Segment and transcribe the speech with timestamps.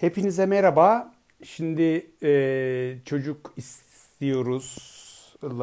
[0.00, 1.12] Hepinize merhaba.
[1.44, 4.10] Şimdi e, çocuk istiyoruzla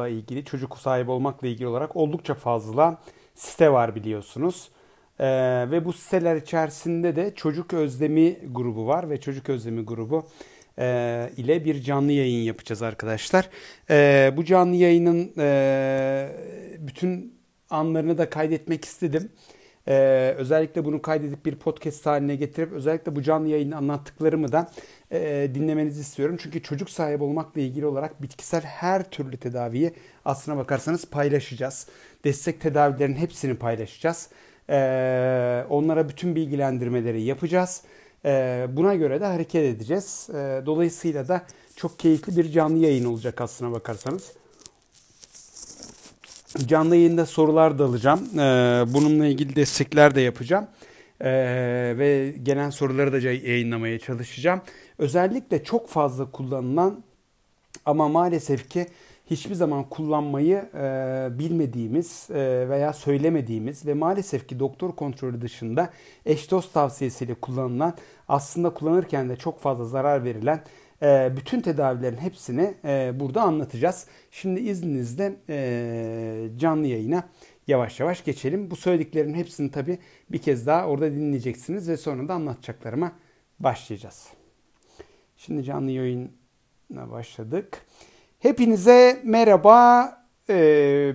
[0.08, 3.02] ilgili, çocuk sahibi olmakla ilgili olarak oldukça fazla
[3.34, 4.70] site var biliyorsunuz.
[5.18, 5.26] E,
[5.70, 10.26] ve bu siteler içerisinde de çocuk özlemi grubu var ve çocuk özlemi grubu
[10.78, 13.50] e, ile bir canlı yayın yapacağız arkadaşlar.
[13.90, 16.28] E, bu canlı yayının e,
[16.78, 17.34] bütün
[17.70, 19.32] anlarını da kaydetmek istedim.
[19.88, 24.70] Ee, özellikle bunu kaydedip bir podcast haline getirip özellikle bu canlı yayını anlattıklarımı da
[25.12, 26.36] e, dinlemenizi istiyorum.
[26.40, 29.92] Çünkü çocuk sahibi olmakla ilgili olarak bitkisel her türlü tedaviyi
[30.24, 31.86] aslına bakarsanız paylaşacağız.
[32.24, 34.28] Destek tedavilerin hepsini paylaşacağız.
[34.70, 37.82] Ee, onlara bütün bilgilendirmeleri yapacağız.
[38.24, 40.28] Ee, buna göre de hareket edeceğiz.
[40.34, 41.42] Ee, dolayısıyla da
[41.76, 44.32] çok keyifli bir canlı yayın olacak aslına bakarsanız.
[46.58, 48.20] Canlı yayında sorular da alacağım.
[48.34, 50.66] Ee, bununla ilgili destekler de yapacağım.
[51.20, 54.60] Ee, ve gelen soruları da yayınlamaya çalışacağım.
[54.98, 57.02] Özellikle çok fazla kullanılan
[57.86, 58.86] ama maalesef ki
[59.30, 65.90] hiçbir zaman kullanmayı e, bilmediğimiz e, veya söylemediğimiz ve maalesef ki doktor kontrolü dışında
[66.26, 67.94] eş dost tavsiyesiyle kullanılan
[68.28, 70.62] aslında kullanırken de çok fazla zarar verilen
[71.36, 74.06] bütün tedavilerin hepsini e, burada anlatacağız.
[74.30, 77.28] Şimdi izninizle e, canlı yayına
[77.66, 78.70] yavaş yavaş geçelim.
[78.70, 79.98] Bu söylediklerin hepsini tabii
[80.32, 83.12] bir kez daha orada dinleyeceksiniz ve sonra da anlatacaklarıma
[83.60, 84.28] başlayacağız.
[85.36, 87.86] Şimdi canlı yayına başladık.
[88.38, 90.10] Hepinize merhaba.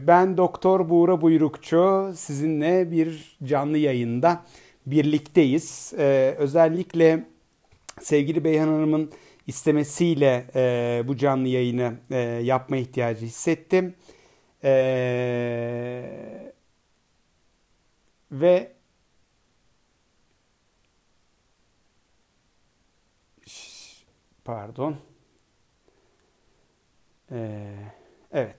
[0.08, 2.12] Ben Doktor Buğra Buyrukçu.
[2.16, 4.44] Sizinle bir canlı yayında
[4.86, 5.94] birlikteyiz.
[6.38, 7.26] Özellikle
[8.02, 9.12] sevgili Beyhan Hanım'ın
[9.50, 13.95] istemesiyle e, bu canlı yayını e, yapma ihtiyacı hissettim.
[14.64, 14.72] E,
[18.31, 18.72] ve
[24.45, 24.95] pardon.
[27.31, 27.66] E,
[28.33, 28.55] evet.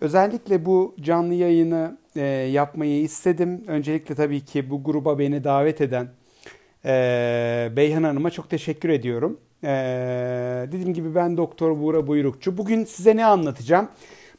[0.00, 3.64] Özellikle bu canlı yayını e, yapmayı istedim.
[3.66, 6.08] Öncelikle tabii ki bu gruba beni davet eden
[6.84, 9.40] e, Beyhan Hanım'a çok teşekkür ediyorum.
[9.64, 12.58] Ee, dediğim gibi ben Doktor Buğra Buyrukçu.
[12.58, 13.88] Bugün size ne anlatacağım?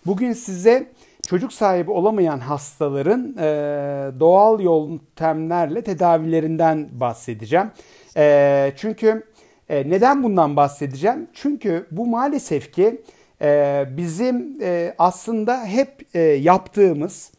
[0.05, 0.87] Bugün size
[1.27, 7.71] çocuk sahibi olamayan hastaların e, doğal yöntemlerle tedavilerinden bahsedeceğim.
[8.17, 9.23] E, çünkü
[9.69, 11.27] e, neden bundan bahsedeceğim?
[11.33, 13.01] Çünkü bu maalesef ki
[13.41, 17.31] e, bizim e, aslında hep e, yaptığımız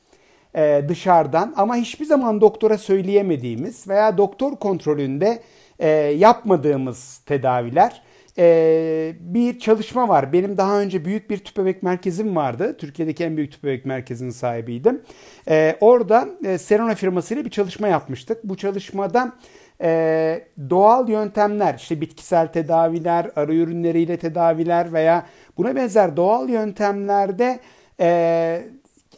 [0.55, 5.43] e, dışarıdan ama hiçbir zaman doktora söyleyemediğimiz veya doktor kontrolünde
[5.78, 8.02] e, yapmadığımız tedaviler.
[8.38, 10.32] E, bir çalışma var.
[10.32, 12.76] Benim daha önce büyük bir tüp merkezim vardı.
[12.78, 15.02] Türkiye'deki en büyük tüp bebek merkezinin sahibiydim.
[15.48, 18.44] E, orada e, Serona firmasıyla bir çalışma yapmıştık.
[18.44, 19.32] Bu çalışmada
[19.80, 27.60] e, doğal yöntemler, işte bitkisel tedaviler, arı ürünleriyle tedaviler veya buna benzer doğal yöntemlerde
[28.00, 28.62] e,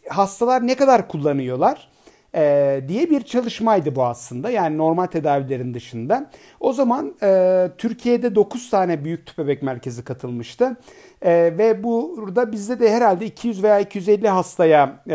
[0.09, 1.89] hastalar ne kadar kullanıyorlar?
[2.37, 4.51] E, diye bir çalışmaydı bu aslında.
[4.51, 6.31] Yani normal tedavilerin dışında.
[6.61, 10.77] O zaman e, Türkiye'de 9 tane büyük tüp bebek merkezi katılmıştı.
[11.23, 15.13] E, ve burada bizde de herhalde 200 veya 250 hastaya e,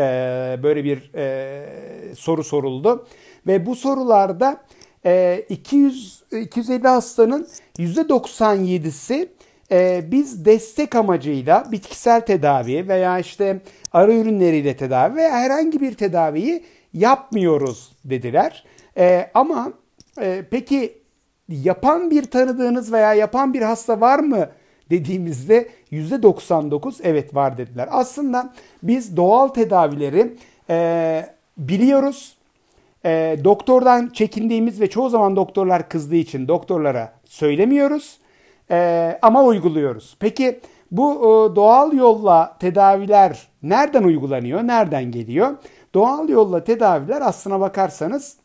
[0.62, 3.06] böyle bir e, soru soruldu.
[3.46, 4.56] Ve bu sorularda
[5.06, 7.46] e, 200 250 hastanın
[7.78, 9.28] %97'si
[9.72, 13.60] e, biz destek amacıyla bitkisel tedavi veya işte
[13.92, 18.64] arı ürünleriyle tedavi veya herhangi bir tedaviyi yapmıyoruz dediler.
[18.96, 19.72] E, ama
[20.20, 20.98] e, peki
[21.48, 24.48] yapan bir tanıdığınız veya yapan bir hasta var mı
[24.90, 27.88] dediğimizde %99 evet var dediler.
[27.90, 30.36] Aslında biz doğal tedavileri
[30.70, 31.26] e,
[31.58, 32.36] biliyoruz.
[33.04, 38.18] E, doktordan çekindiğimiz ve çoğu zaman doktorlar kızdığı için doktorlara söylemiyoruz
[38.70, 40.16] e, ama uyguluyoruz.
[40.20, 40.60] Peki
[40.90, 45.56] bu e, doğal yolla tedaviler nereden uygulanıyor, nereden geliyor?
[45.94, 48.36] Doğal yolla tedaviler aslına bakarsanız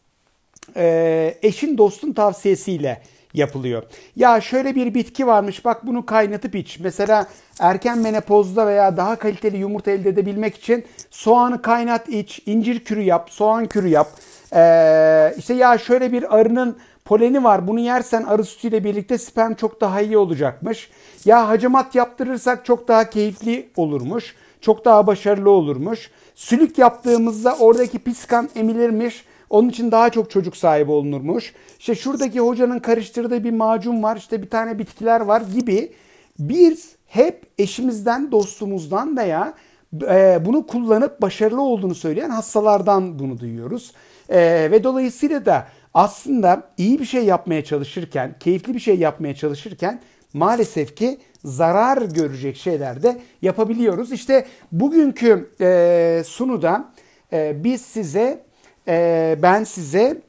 [1.41, 3.01] eşin dostun tavsiyesiyle
[3.33, 3.83] yapılıyor.
[4.15, 6.79] Ya şöyle bir bitki varmış bak bunu kaynatıp iç.
[6.79, 7.27] Mesela
[7.59, 13.29] erken menopozda veya daha kaliteli yumurta elde edebilmek için soğanı kaynat iç, incir kürü yap,
[13.29, 14.07] soğan kürü yap.
[14.55, 19.81] Ee, işte ya şöyle bir arının poleni var bunu yersen arı sütüyle birlikte sperm çok
[19.81, 20.89] daha iyi olacakmış.
[21.25, 24.35] Ya hacamat yaptırırsak çok daha keyifli olurmuş.
[24.61, 26.11] Çok daha başarılı olurmuş.
[26.37, 29.25] Sülük yaptığımızda oradaki pis kan emilirmiş.
[29.49, 31.53] Onun için daha çok çocuk sahibi olunurmuş.
[31.79, 35.91] İşte şuradaki hocanın karıştırdığı bir macun var, işte bir tane bitkiler var gibi
[36.39, 39.53] biz hep eşimizden, dostumuzdan veya
[40.01, 43.93] e, bunu kullanıp başarılı olduğunu söyleyen hastalardan bunu duyuyoruz.
[44.29, 50.01] E, ve dolayısıyla da aslında iyi bir şey yapmaya çalışırken, keyifli bir şey yapmaya çalışırken
[50.33, 54.11] maalesef ki zarar görecek şeyler de yapabiliyoruz.
[54.11, 56.93] İşte bugünkü e, sunuda
[57.33, 58.43] e, biz size,
[58.87, 60.21] e, ben size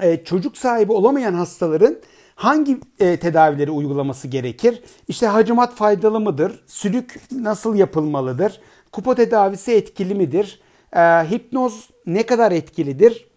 [0.00, 1.96] e, çocuk sahibi olamayan hastaların
[2.34, 4.82] hangi e, tedavileri uygulaması gerekir?
[5.08, 6.64] İşte hacamat faydalı mıdır?
[6.66, 8.60] Sülük nasıl yapılmalıdır?
[8.92, 10.60] Kupa tedavisi etkili midir?
[10.92, 13.28] E, hipnoz ne kadar etkilidir?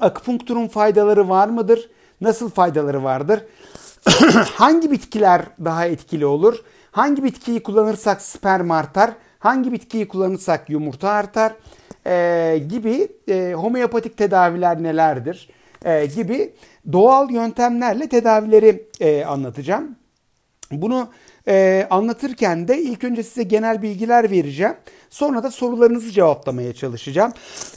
[0.00, 1.90] Akupunkturun faydaları var mıdır?
[2.20, 3.40] Nasıl faydaları vardır?
[4.54, 6.58] hangi bitkiler daha etkili olur?
[6.90, 9.10] Hangi bitkiyi kullanırsak sperm artar?
[9.38, 11.52] Hangi bitkiyi kullanırsak yumurta artar?
[12.06, 15.50] E, gibi e, homeopatik tedaviler nelerdir?
[15.84, 16.54] E, gibi
[16.92, 19.96] doğal yöntemlerle tedavileri e, anlatacağım.
[20.72, 21.08] Bunu
[21.48, 24.74] e, anlatırken de ilk önce size genel bilgiler vereceğim.
[25.10, 27.32] Sonra da sorularınızı cevaplamaya çalışacağım.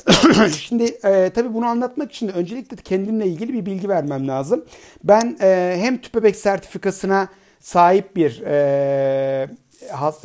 [0.59, 4.65] Şimdi e, tabii bunu anlatmak için de öncelikle kendimle ilgili bir bilgi vermem lazım.
[5.03, 7.27] Ben e, hem tüp bebek sertifikasına
[7.59, 9.49] sahip bir e,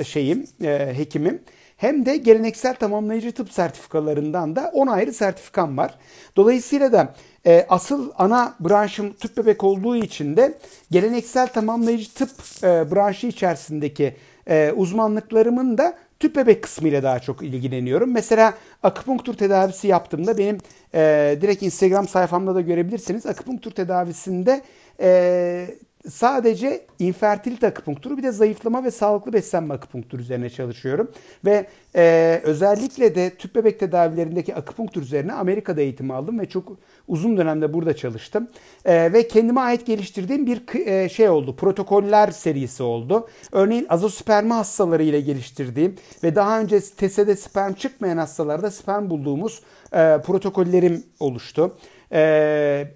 [0.05, 1.43] şeyim, e, hekimim
[1.79, 5.95] hem de geleneksel tamamlayıcı tıp sertifikalarından da 10 ayrı sertifikam var.
[6.37, 7.15] Dolayısıyla da
[7.47, 10.59] e, asıl ana branşım tüp bebek olduğu için de
[10.91, 12.31] geleneksel tamamlayıcı tıp
[12.63, 14.17] e, branşı içerisindeki
[14.49, 18.13] e, uzmanlıklarımın da tüp bebek kısmıyla daha çok ilgileniyorum.
[18.13, 20.59] Mesela akupunktur tedavisi yaptığımda benim
[20.95, 23.27] e, direkt Instagram sayfamda da görebilirsiniz.
[23.27, 24.63] Akupunktur tedavisinde
[25.01, 25.69] e,
[26.11, 31.11] sadece infertilite akupunkturu bir de zayıflama ve sağlıklı beslenme akupunkturu üzerine çalışıyorum.
[31.45, 31.67] Ve
[31.97, 36.73] e, özellikle de tüp bebek tedavilerindeki akupunktur üzerine Amerika'da eğitim aldım ve çok
[37.09, 38.49] uzun dönemde burada çalıştım.
[38.85, 41.57] E, ve kendime ait geliştirdiğim bir e, şey oldu.
[41.57, 43.29] Protokoller serisi oldu.
[43.53, 49.63] Örneğin azospermi hastaları ile geliştirdiğim ve daha önce TESE'de sperm çıkmayan hastalarda sperm bulduğumuz
[49.93, 51.77] e, protokollerim oluştu.
[52.13, 52.21] E,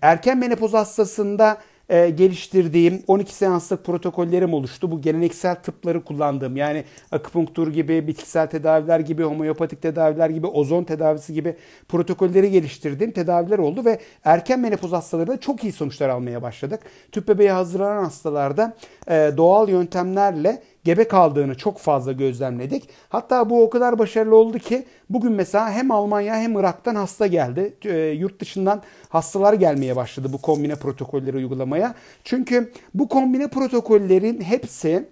[0.03, 4.91] erken menopoz hastasında e, geliştirdiğim 12 seanslık protokollerim oluştu.
[4.91, 11.35] Bu geleneksel tıpları kullandığım yani akupunktur gibi, bitkisel tedaviler gibi, homeopatik tedaviler gibi, ozon tedavisi
[11.35, 11.57] gibi
[11.89, 16.81] protokolleri geliştirdiğim tedaviler oldu ve erken menopoz hastalarında çok iyi sonuçlar almaya başladık.
[17.13, 18.77] Tüp bebeği hazırlanan hastalarda
[19.09, 22.89] e, doğal yöntemlerle gebe kaldığını çok fazla gözlemledik.
[23.09, 27.75] Hatta bu o kadar başarılı oldu ki bugün mesela hem Almanya hem Irak'tan hasta geldi.
[27.85, 31.95] E, yurt dışından hastalar gelmeye başladı bu kombine protokolleri uygulamaya.
[32.25, 35.09] Çünkü bu kombine protokollerin hepsi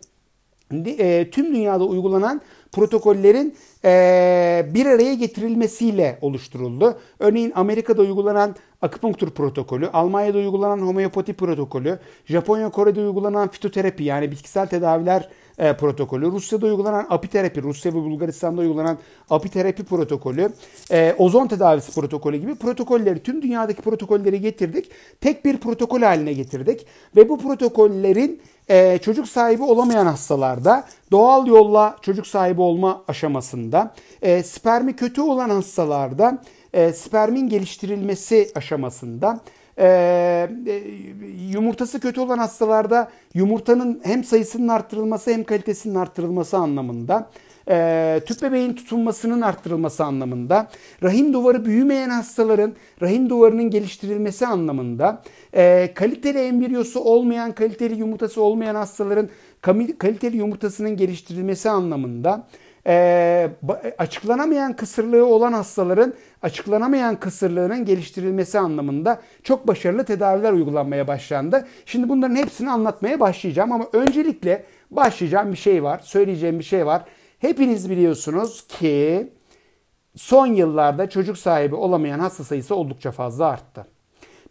[0.72, 2.40] e, tüm dünyada uygulanan
[2.73, 6.99] protokollerin e, bir araya getirilmesiyle oluşturuldu.
[7.19, 14.66] Örneğin Amerika'da uygulanan akupunktur protokolü, Almanya'da uygulanan homeopati protokolü, Japonya, Kore'de uygulanan fitoterapi yani bitkisel
[14.66, 15.28] tedaviler
[15.61, 18.99] e, protokolü, Rusya'da uygulanan apiterapi, Rusya ve Bulgaristan'da uygulanan
[19.31, 20.51] apiterapi protokolü,
[20.91, 24.91] e, ozon tedavisi protokolü gibi protokolleri, tüm dünyadaki protokolleri getirdik.
[25.21, 26.87] Tek bir protokol haline getirdik
[27.17, 34.43] ve bu protokollerin e, çocuk sahibi olamayan hastalarda doğal yolla çocuk sahibi olma aşamasında, e,
[34.43, 36.43] spermi kötü olan hastalarda
[36.73, 39.41] e, spermin geliştirilmesi aşamasında,
[39.81, 40.50] e,
[41.53, 47.31] yumurtası kötü olan hastalarda yumurtanın hem sayısının arttırılması hem kalitesinin arttırılması anlamında
[47.71, 50.69] e, tüp bebeğin tutulmasının arttırılması anlamında,
[51.03, 52.73] rahim duvarı büyümeyen hastaların
[53.03, 55.23] rahim duvarının geliştirilmesi anlamında,
[55.55, 59.28] e, kaliteli embriyosu olmayan, kaliteli yumurtası olmayan hastaların
[59.99, 62.47] kaliteli yumurtasının geliştirilmesi anlamında,
[62.87, 63.50] e,
[63.99, 71.66] açıklanamayan kısırlığı olan hastaların açıklanamayan kısırlığının geliştirilmesi anlamında çok başarılı tedaviler uygulanmaya başlandı.
[71.87, 77.02] Şimdi bunların hepsini anlatmaya başlayacağım ama öncelikle başlayacağım bir şey var, söyleyeceğim bir şey var.
[77.38, 79.32] Hepiniz biliyorsunuz ki
[80.16, 83.87] son yıllarda çocuk sahibi olamayan hasta sayısı oldukça fazla arttı.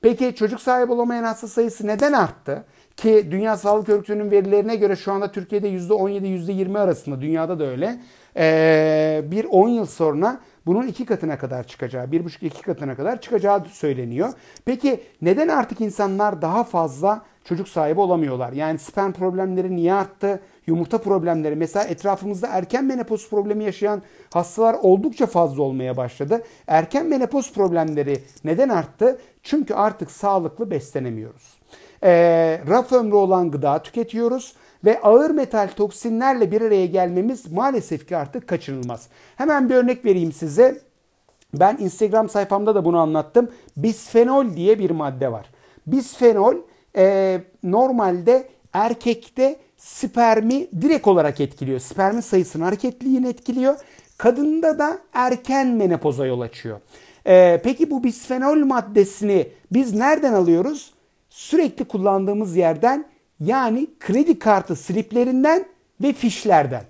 [0.02, 2.66] Peki çocuk sahibi olamayan hasta sayısı neden arttı?
[2.98, 8.00] Ki Dünya Sağlık Örgütü'nün verilerine göre şu anda Türkiye'de %17-%20 arasında dünyada da öyle.
[8.40, 13.22] Ee, bir 10 yıl sonra bunun iki katına kadar çıkacağı, bir buçuk iki katına kadar
[13.22, 14.34] çıkacağı söyleniyor.
[14.66, 18.52] Peki neden artık insanlar daha fazla çocuk sahibi olamıyorlar?
[18.52, 20.40] Yani sperm problemleri niye arttı?
[20.68, 24.02] Yumurta problemleri mesela etrafımızda erken menopoz problemi yaşayan
[24.34, 26.44] hastalar oldukça fazla olmaya başladı.
[26.68, 29.20] Erken menopoz problemleri neden arttı?
[29.44, 31.60] Çünkü artık sağlıklı beslenemiyoruz.
[32.04, 32.12] E,
[32.68, 34.56] raf ömrü olan gıda tüketiyoruz
[34.86, 39.08] ve ağır metal toksinlerle bir araya gelmemiz maalesef ki artık kaçınılmaz.
[39.36, 40.82] Hemen bir örnek vereyim size.
[41.54, 43.52] Ben Instagram sayfamda da bunu anlattım.
[43.78, 45.50] Bisfenol diye bir madde var.
[45.88, 46.56] Bisfenol
[46.96, 51.80] e, normalde erkekte spermi direkt olarak etkiliyor.
[51.80, 53.76] Spermin sayısını hareketliğini etkiliyor.
[54.18, 56.80] Kadında da erken menopoza yol açıyor.
[57.28, 60.94] Ee, peki bu bisfenol maddesini biz nereden alıyoruz?
[61.30, 63.06] Sürekli kullandığımız yerden
[63.40, 65.66] yani kredi kartı sliplerinden
[66.02, 66.84] ve fişlerden.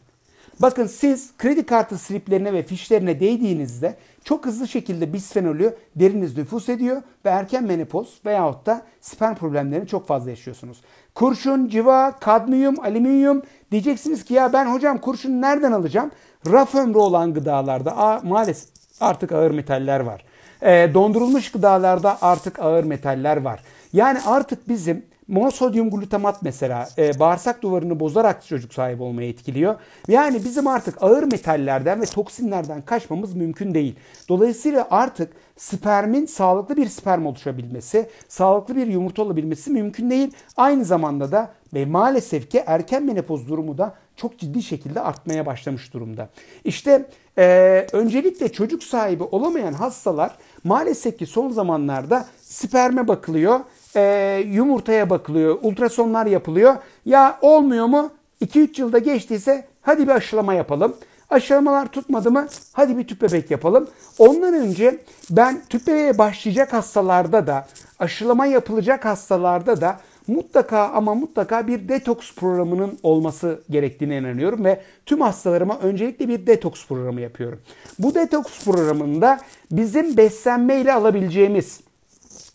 [0.60, 7.01] Bakın siz kredi kartı sliplerine ve fişlerine değdiğinizde çok hızlı şekilde bisfenolü deriniz nüfus ediyor
[7.25, 10.82] ve erken menopoz veyahut da sperm problemlerini çok fazla yaşıyorsunuz.
[11.15, 13.41] Kurşun, civa, kadmiyum, alüminyum
[13.72, 16.12] diyeceksiniz ki ya ben hocam kurşun nereden alacağım?
[16.51, 20.25] Raf ömrü olan gıdalarda a, maalesef artık ağır metaller var.
[20.62, 23.63] E, dondurulmuş gıdalarda artık ağır metaller var.
[23.94, 29.76] Yani artık bizim monosodyum glutamat mesela e, bağırsak duvarını bozarak çocuk sahibi olmayı etkiliyor.
[30.08, 33.96] Yani bizim artık ağır metallerden ve toksinlerden kaçmamız mümkün değil.
[34.30, 40.32] Dolayısıyla artık spermin sağlıklı bir sperm oluşabilmesi, sağlıklı bir yumurta olabilmesi mümkün değil.
[40.58, 45.94] Aynı zamanda da ve maalesef ki erken menopoz durumu da çok ciddi şekilde artmaya başlamış
[45.94, 46.30] durumda.
[46.64, 47.06] İşte
[47.38, 50.32] e, öncelikle çocuk sahibi olamayan hastalar
[50.64, 53.60] maalesef ki son zamanlarda sperme bakılıyor,
[53.96, 56.75] e, yumurtaya bakılıyor, ultrasonlar yapılıyor.
[57.05, 58.12] Ya olmuyor mu?
[58.41, 60.96] 2-3 yılda geçtiyse hadi bir aşılama yapalım.
[61.29, 62.48] Aşılamalar tutmadı mı?
[62.74, 63.88] Hadi bir tüp bebek yapalım.
[64.17, 67.67] Ondan önce ben tüp bebeğe başlayacak hastalarda da
[68.00, 75.22] aşılama yapılacak hastalarda da mutlaka ama mutlaka bir detoks programının olması gerektiğine inanıyorum ve tüm
[75.22, 77.60] hastalarıma öncelikle bir detoks programı yapıyorum.
[78.00, 79.39] Bu detoks programında
[79.72, 81.81] bizim beslenmeyle alabileceğimiz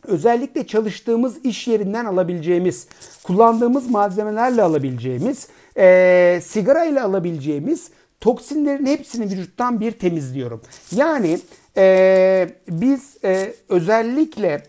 [0.08, 2.88] özellikle çalıştığımız iş yerinden alabileceğimiz,
[3.23, 10.61] kullandığımız malzemelerle alabileceğimiz, e, sigara ile alabileceğimiz toksinlerin hepsini vücuttan bir temizliyorum.
[10.96, 11.38] Yani
[11.76, 14.62] e, biz e, özellikle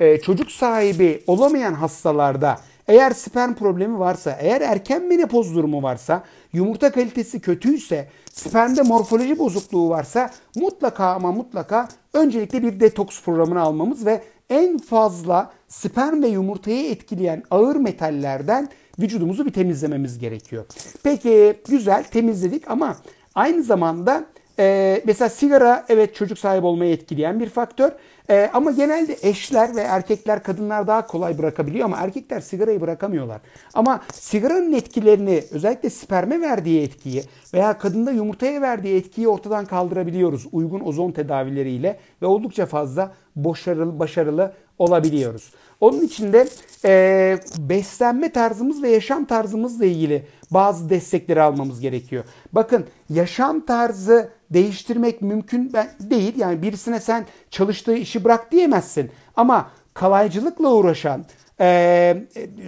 [0.00, 6.92] e, çocuk sahibi olamayan hastalarda eğer sperm problemi varsa, eğer erken menopoz durumu varsa, yumurta
[6.92, 14.22] kalitesi kötüyse, spermde morfoloji bozukluğu varsa mutlaka ama mutlaka öncelikle bir detoks programını almamız ve
[14.50, 20.64] en fazla sperm ve yumurtayı etkileyen ağır metallerden vücudumuzu bir temizlememiz gerekiyor.
[21.02, 22.96] Peki güzel temizledik ama
[23.34, 24.24] aynı zamanda
[24.58, 27.90] e, mesela sigara evet çocuk sahibi olmayı etkileyen bir faktör.
[28.30, 33.40] E, ama genelde eşler ve erkekler kadınlar daha kolay bırakabiliyor ama erkekler sigarayı bırakamıyorlar.
[33.74, 37.22] Ama sigaranın etkilerini özellikle sperme verdiği etkiyi
[37.54, 44.52] veya kadında yumurtaya verdiği etkiyi ortadan kaldırabiliyoruz uygun ozon tedavileriyle ve oldukça fazla başarılı, başarılı
[44.78, 45.52] olabiliyoruz.
[45.80, 46.48] Onun için de
[46.84, 52.24] e, beslenme tarzımız ve yaşam tarzımızla ilgili bazı destekleri almamız gerekiyor.
[52.52, 56.38] Bakın yaşam tarzı değiştirmek mümkün değil.
[56.38, 59.10] Yani birisine sen çalıştığı işi bırak diyemezsin.
[59.36, 61.24] Ama kalaycılıkla uğraşan,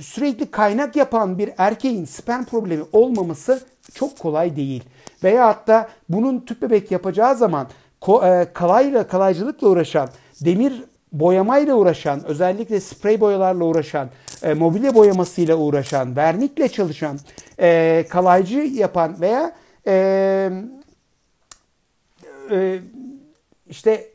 [0.00, 3.60] sürekli kaynak yapan bir erkeğin sperm problemi olmaması
[3.94, 4.84] çok kolay değil.
[5.24, 7.66] Veya hatta bunun tüp bebek yapacağı zaman
[8.54, 10.08] kalayla kalaycılıkla uğraşan,
[10.40, 14.08] demir boyamayla uğraşan, özellikle sprey boyalarla uğraşan,
[14.56, 17.18] mobilya boyamasıyla uğraşan, vernikle çalışan,
[18.08, 19.52] kalaycı yapan veya
[19.86, 20.50] e,
[22.52, 22.80] e,
[23.70, 24.10] işte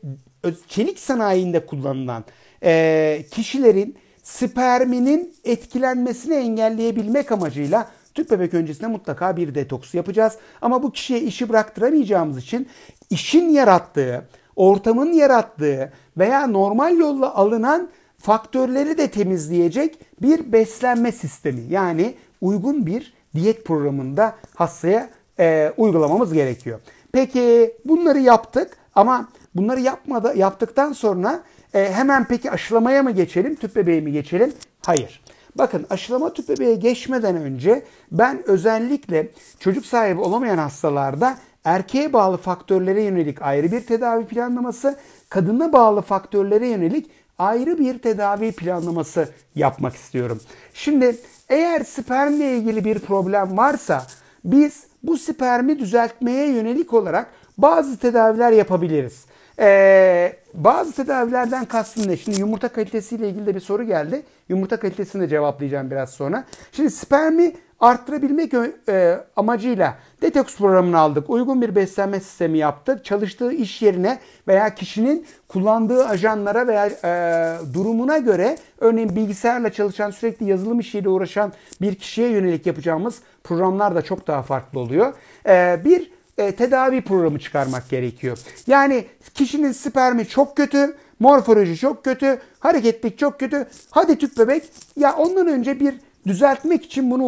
[0.68, 2.24] çelik sanayinde kullanılan
[2.62, 10.32] e, kişilerin sperminin etkilenmesini engelleyebilmek amacıyla tüp bebek öncesinde mutlaka bir detoks yapacağız.
[10.62, 12.68] Ama bu kişiye işi bıraktıramayacağımız için
[13.10, 22.14] işin yarattığı, ortamın yarattığı veya normal yolla alınan faktörleri de temizleyecek bir beslenme sistemi yani
[22.40, 26.80] uygun bir diyet programında hastaya e, uygulamamız gerekiyor.
[27.12, 31.42] Peki bunları yaptık ama bunları yapmadı, yaptıktan sonra
[31.74, 34.52] e, hemen peki aşılamaya mı geçelim, tüp bebeğe mi geçelim?
[34.86, 35.22] Hayır.
[35.54, 39.28] Bakın aşılama tüp bebeğe geçmeden önce ben özellikle
[39.60, 44.98] çocuk sahibi olamayan hastalarda erkeğe bağlı faktörlere yönelik ayrı bir tedavi planlaması,
[45.28, 50.40] kadına bağlı faktörlere yönelik ayrı bir tedavi planlaması yapmak istiyorum.
[50.74, 51.16] Şimdi
[51.48, 54.06] eğer spermle ilgili bir problem varsa
[54.44, 57.26] biz bu spermi düzeltmeye yönelik olarak
[57.58, 59.24] bazı tedaviler yapabiliriz.
[59.60, 62.16] Ee, bazı tedavilerden kastım ne?
[62.16, 64.22] Şimdi yumurta kalitesiyle ilgili de bir soru geldi.
[64.48, 66.44] Yumurta kalitesini de cevaplayacağım biraz sonra.
[66.72, 68.54] Şimdi spermi arttırabilmek
[68.88, 71.30] e, amacıyla detoks programını aldık.
[71.30, 73.04] Uygun bir beslenme sistemi yaptık.
[73.04, 74.18] Çalıştığı iş yerine
[74.48, 81.52] veya kişinin kullandığı ajanlara veya e, durumuna göre örneğin bilgisayarla çalışan sürekli yazılım işiyle uğraşan
[81.80, 85.12] bir kişiye yönelik yapacağımız programlar da çok daha farklı oluyor.
[85.48, 88.38] E, bir tedavi programı çıkarmak gerekiyor.
[88.66, 89.04] Yani
[89.34, 93.66] kişinin spermi çok kötü, morfoloji çok kötü, hareketlik çok kötü.
[93.90, 94.62] Hadi tüp bebek.
[94.96, 95.94] Ya ondan önce bir
[96.26, 97.24] düzeltmek için bunu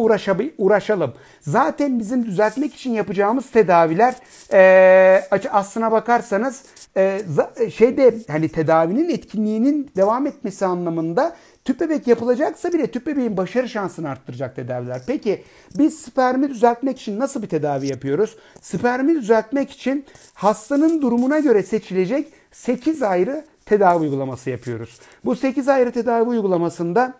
[0.57, 1.13] uğraşalım.
[1.41, 4.15] Zaten bizim düzeltmek için yapacağımız tedaviler
[4.53, 6.63] e, aslına bakarsanız
[6.97, 7.21] e,
[7.73, 14.09] şeyde hani tedavinin etkinliğinin devam etmesi anlamında tüp bebek yapılacaksa bile tüp bebeğin başarı şansını
[14.09, 15.01] arttıracak tedaviler.
[15.07, 15.43] Peki
[15.77, 18.37] biz spermi düzeltmek için nasıl bir tedavi yapıyoruz?
[18.61, 24.99] Spermi düzeltmek için hastanın durumuna göre seçilecek 8 ayrı tedavi uygulaması yapıyoruz.
[25.25, 27.13] Bu 8 ayrı tedavi uygulamasında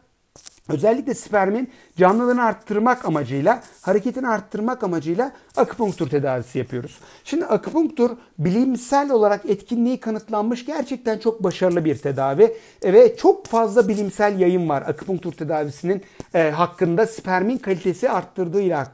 [0.70, 7.00] Özellikle spermin canlılığını arttırmak amacıyla, hareketini arttırmak amacıyla akupunktur tedavisi yapıyoruz.
[7.24, 12.54] Şimdi akupunktur bilimsel olarak etkinliği kanıtlanmış gerçekten çok başarılı bir tedavi
[12.84, 16.02] ve çok fazla bilimsel yayın var akupunktur tedavisinin
[16.34, 18.88] e, hakkında spermin kalitesi arttırdığıyla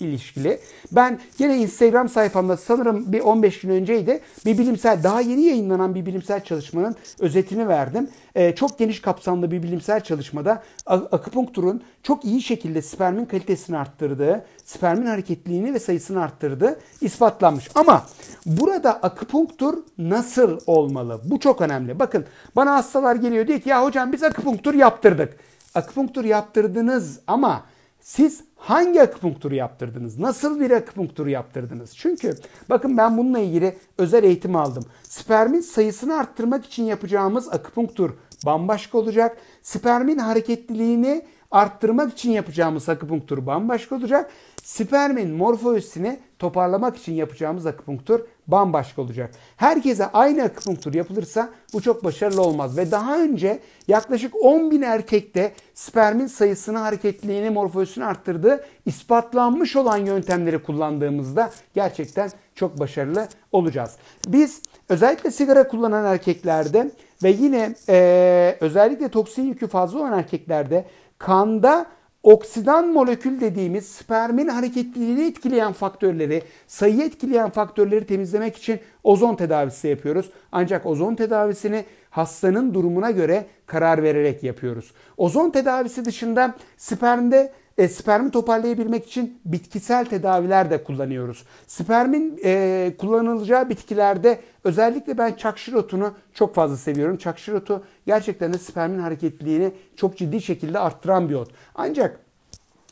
[0.00, 0.60] ilişkili.
[0.92, 6.06] Ben yine Instagram sayfamda sanırım bir 15 gün önceydi bir bilimsel daha yeni yayınlanan bir
[6.06, 8.10] bilimsel çalışmanın özetini verdim.
[8.34, 15.06] E, çok geniş kapsamlı bir bilimsel çalışmada akupunkturun çok iyi şekilde spermin kalitesini arttırdığı, spermin
[15.06, 17.68] hareketliliğini ve sayısını arttırdığı ispatlanmış.
[17.74, 18.06] Ama
[18.46, 21.20] burada akupunktur nasıl olmalı?
[21.24, 21.98] Bu çok önemli.
[21.98, 22.24] Bakın
[22.56, 25.36] bana hastalar geliyor diyor ki ya hocam biz akupunktur yaptırdık.
[25.74, 27.62] Akupunktur yaptırdınız ama
[28.00, 30.18] siz hangi akupunkturu yaptırdınız?
[30.18, 31.96] Nasıl bir akupunkturu yaptırdınız?
[31.96, 32.34] Çünkü
[32.70, 34.84] bakın ben bununla ilgili özel eğitim aldım.
[35.02, 38.10] Spermin sayısını arttırmak için yapacağımız akupunktur
[38.46, 39.36] bambaşka olacak.
[39.62, 44.30] Spermin hareketliliğini arttırmak için yapacağımız akupunktur bambaşka olacak.
[44.64, 49.30] Spermin morfolojisini toparlamak için yapacağımız akupunktur bambaşka olacak.
[49.56, 52.76] Herkese aynı akupunktur yapılırsa bu çok başarılı olmaz.
[52.76, 60.62] Ve daha önce yaklaşık 10 bin erkekte spermin sayısını, hareketliliğini, morfolojisini arttırdığı ispatlanmış olan yöntemleri
[60.62, 63.96] kullandığımızda gerçekten çok başarılı olacağız.
[64.28, 66.90] Biz özellikle sigara kullanan erkeklerde
[67.22, 70.84] ve yine e, özellikle toksin yükü fazla olan erkeklerde
[71.20, 71.86] kanda
[72.22, 80.30] oksidan molekül dediğimiz spermin hareketliliğini etkileyen faktörleri, sayıyı etkileyen faktörleri temizlemek için ozon tedavisi yapıyoruz.
[80.52, 84.92] Ancak ozon tedavisini hastanın durumuna göre karar vererek yapıyoruz.
[85.16, 91.44] Ozon tedavisi dışında spermde e, spermi toparlayabilmek için bitkisel tedaviler de kullanıyoruz.
[91.66, 97.16] Spermin e, kullanılacağı bitkilerde özellikle ben çakşirotunu çok fazla seviyorum.
[97.16, 101.50] Çakşirotu gerçekten de spermin hareketliliğini çok ciddi şekilde arttıran bir ot.
[101.74, 102.20] Ancak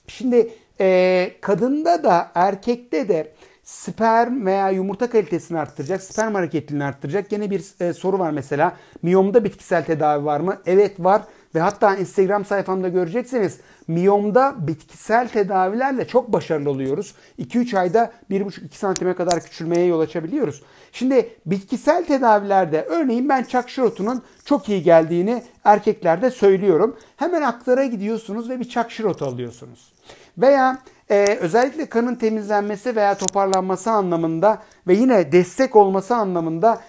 [0.07, 7.33] şimdi e, kadında da erkekte de sperm veya yumurta kalitesini arttıracak, sperm hareketliliğini arttıracak.
[7.33, 8.77] Yine bir e, soru var mesela.
[9.03, 10.57] Miyomda bitkisel tedavi var mı?
[10.67, 11.23] Evet var.
[11.55, 13.61] Ve hatta Instagram sayfamda göreceksiniz.
[13.89, 17.15] Miyomda bitkisel tedavilerle çok başarılı oluyoruz.
[17.39, 20.63] 2-3 ayda 1,5-2 santime kadar küçülmeye yol açabiliyoruz.
[20.93, 26.97] Şimdi bitkisel tedavilerde örneğin ben çak şirotunun çok iyi geldiğini erkeklerde söylüyorum.
[27.17, 29.93] Hemen aklara gidiyorsunuz ve bir çak şirotu alıyorsunuz.
[30.39, 30.79] Veya
[31.11, 36.81] e, özellikle kanın temizlenmesi veya toparlanması anlamında ve yine destek olması anlamında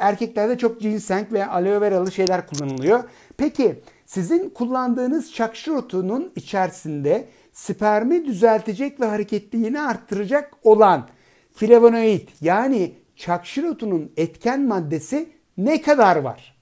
[0.00, 3.04] erkeklerde çok ginseng ve aloe veralı şeyler kullanılıyor.
[3.36, 3.82] Peki
[4.14, 11.08] sizin kullandığınız çakşirotunun içerisinde spermi düzeltecek ve hareketliliğini arttıracak olan
[11.54, 16.56] flavonoid yani çakşirotunun etken maddesi ne kadar var?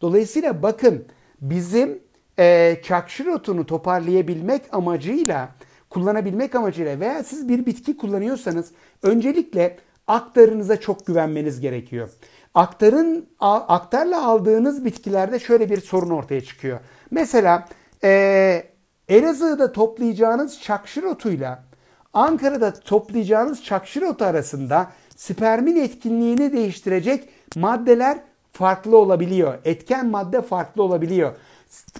[0.00, 1.04] Dolayısıyla bakın
[1.40, 2.02] bizim
[2.38, 5.48] e, çakşirotunu toparlayabilmek amacıyla
[5.90, 12.08] kullanabilmek amacıyla veya siz bir bitki kullanıyorsanız öncelikle aktarınıza çok güvenmeniz gerekiyor.
[12.54, 16.80] Aktarın aktarla aldığınız bitkilerde şöyle bir sorun ortaya çıkıyor.
[17.10, 17.68] Mesela
[18.04, 18.64] e,
[19.08, 21.62] Elazığ'da toplayacağınız çakşır otuyla
[22.12, 28.18] Ankara'da toplayacağınız çakşır otu arasında spermin etkinliğini değiştirecek maddeler
[28.52, 29.54] farklı olabiliyor.
[29.64, 31.32] Etken madde farklı olabiliyor.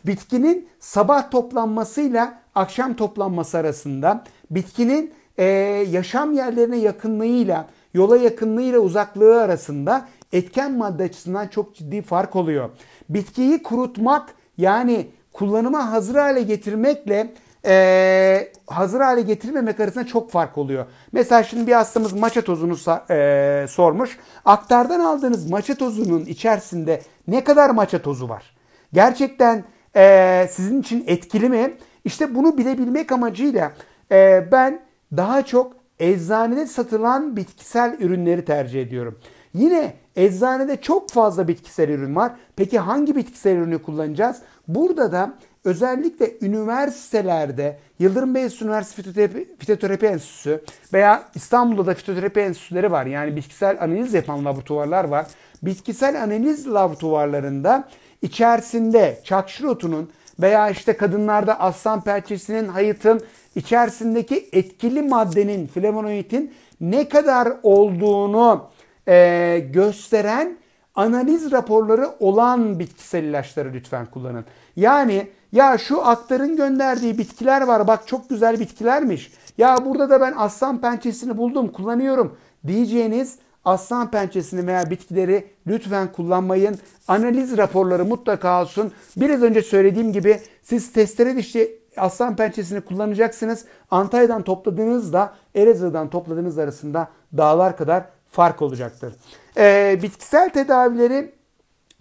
[0.07, 5.45] Bitkinin sabah toplanmasıyla akşam toplanması arasında bitkinin e,
[5.91, 12.71] yaşam yerlerine yakınlığıyla, yola yakınlığıyla uzaklığı arasında etken madde açısından çok ciddi fark oluyor.
[13.09, 17.33] Bitkiyi kurutmak yani kullanıma hazır hale getirmekle
[17.65, 20.87] e, hazır hale getirmemek arasında çok fark oluyor.
[21.13, 22.77] Mesela şimdi bir hastamız maça tozunu
[23.11, 24.19] e, sormuş.
[24.45, 28.57] Aktardan aldığınız maça tozunun içerisinde ne kadar maça tozu var?
[28.93, 29.65] Gerçekten
[29.97, 31.75] e, sizin için etkili mi?
[32.05, 33.73] İşte bunu bilebilmek amacıyla
[34.13, 34.81] e, ben
[35.17, 39.19] daha çok eczanede satılan bitkisel ürünleri tercih ediyorum.
[39.55, 42.33] Yine eczanede çok fazla bitkisel ürün var.
[42.57, 44.37] Peki hangi bitkisel ürünü kullanacağız?
[44.69, 52.93] Burada da özellikle üniversitelerde Yıldırım Beyazıt Üniversitesi Fitoterapi, Fitoterapi Enstitüsü veya İstanbul'da da fitoterapi enstitüleri
[52.93, 53.07] var.
[53.07, 55.27] Yani bitkisel analiz yapan laboratuvarlar var.
[55.63, 57.89] Bitkisel analiz laboratuvarlarında
[58.23, 63.21] içerisinde çakşır otunun veya işte kadınlarda aslan pençesinin, hayıtın
[63.55, 68.71] içerisindeki etkili maddenin, flavonoidin ne kadar olduğunu
[69.09, 70.57] e, gösteren
[70.95, 74.45] analiz raporları olan bitkisel ilaçları lütfen kullanın.
[74.77, 79.33] Yani ya şu aktarın gönderdiği bitkiler var bak çok güzel bitkilermiş.
[79.59, 82.37] Ya burada da ben aslan pençesini buldum kullanıyorum
[82.67, 86.79] diyeceğiniz aslan pençesini veya bitkileri lütfen kullanmayın.
[87.09, 88.93] Analiz raporları mutlaka olsun.
[89.17, 93.65] Biraz önce söylediğim gibi siz testere dişli aslan pençesini kullanacaksınız.
[93.91, 99.15] Antalya'dan topladığınızda Elazığ'dan topladığınız arasında dağlar kadar fark olacaktır.
[99.57, 101.33] Ee, bitkisel tedavileri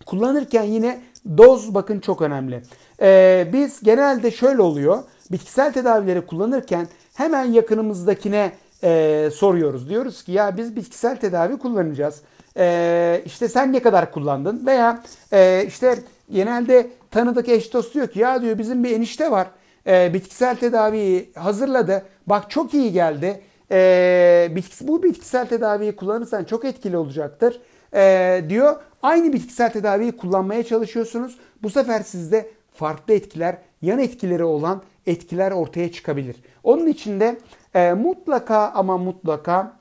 [0.05, 1.01] kullanırken yine
[1.37, 2.63] doz bakın çok önemli.
[3.01, 5.03] Ee, biz genelde şöyle oluyor.
[5.31, 8.51] Bitkisel tedavileri kullanırken hemen yakınımızdakine
[8.83, 9.89] e, soruyoruz.
[9.89, 12.21] Diyoruz ki ya biz bitkisel tedavi kullanacağız.
[12.57, 14.65] E, işte sen ne kadar kullandın?
[14.65, 15.99] Veya e, işte
[16.31, 19.47] genelde tanıdık eş dost diyor ki ya diyor bizim bir enişte var.
[19.87, 22.05] E, bitkisel tedaviyi hazırladı.
[22.27, 23.41] Bak çok iyi geldi.
[23.71, 27.61] E, bitkisi, bu bitkisel tedaviyi kullanırsan çok etkili olacaktır.
[27.93, 28.75] E, diyor.
[29.03, 31.37] Aynı bitkisel tedaviyi kullanmaya çalışıyorsunuz.
[31.63, 36.35] Bu sefer sizde farklı etkiler, yan etkileri olan etkiler ortaya çıkabilir.
[36.63, 37.37] Onun için de
[37.73, 39.73] e, mutlaka ama mutlaka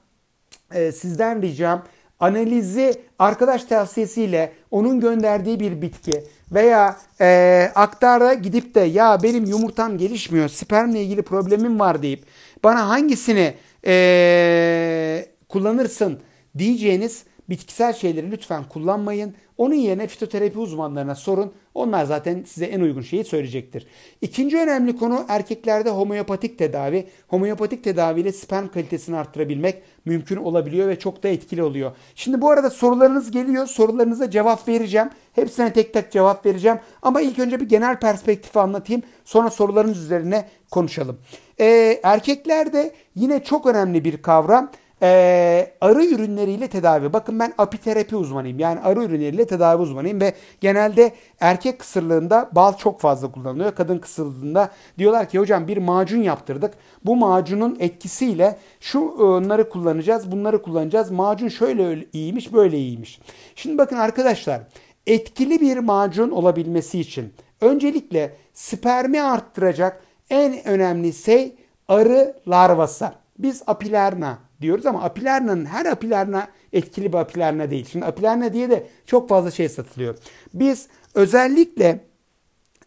[0.75, 1.83] e, sizden ricam
[2.21, 9.99] analizi arkadaş tavsiyesiyle onun gönderdiği bir bitki veya e, aktara gidip de ya benim yumurtam
[9.99, 12.25] gelişmiyor, spermle ilgili problemim var deyip
[12.65, 13.55] bana hangisini
[13.87, 16.21] e, kullanırsın
[16.59, 19.35] diyeceğiniz bitkisel şeyleri lütfen kullanmayın.
[19.61, 21.53] Onun yerine fitoterapi uzmanlarına sorun.
[21.75, 23.87] Onlar zaten size en uygun şeyi söyleyecektir.
[24.21, 27.09] İkinci önemli konu erkeklerde homeopatik tedavi.
[27.29, 31.93] Homeopatik tedaviyle sperm kalitesini arttırabilmek mümkün olabiliyor ve çok da etkili oluyor.
[32.15, 33.67] Şimdi bu arada sorularınız geliyor.
[33.67, 35.11] Sorularınıza cevap vereceğim.
[35.33, 36.79] Hepsine tek tek cevap vereceğim.
[37.03, 39.03] Ama ilk önce bir genel perspektifi anlatayım.
[39.25, 41.19] Sonra sorularınız üzerine konuşalım.
[41.61, 44.71] Ee, erkeklerde yine çok önemli bir kavram
[45.03, 47.13] ee, arı ürünleriyle tedavi.
[47.13, 48.59] Bakın ben apiterapi uzmanıyım.
[48.59, 53.75] Yani arı ürünleriyle tedavi uzmanıyım ve genelde erkek kısırlığında bal çok fazla kullanılıyor.
[53.75, 56.75] Kadın kısırlığında diyorlar ki hocam bir macun yaptırdık.
[57.05, 61.11] Bu macunun etkisiyle şunları kullanacağız, bunları kullanacağız.
[61.11, 63.21] Macun şöyle iyiymiş, böyle iyiymiş.
[63.55, 64.61] Şimdi bakın arkadaşlar
[65.07, 71.55] etkili bir macun olabilmesi için öncelikle spermi arttıracak en önemli şey
[71.89, 73.13] arı larvası.
[73.39, 77.87] Biz apilerna diyoruz ama apilerna'nın her apilerna etkili bir apilerna değil.
[77.93, 80.19] Şimdi apilerna diye de çok fazla şey satılıyor.
[80.55, 82.01] Biz özellikle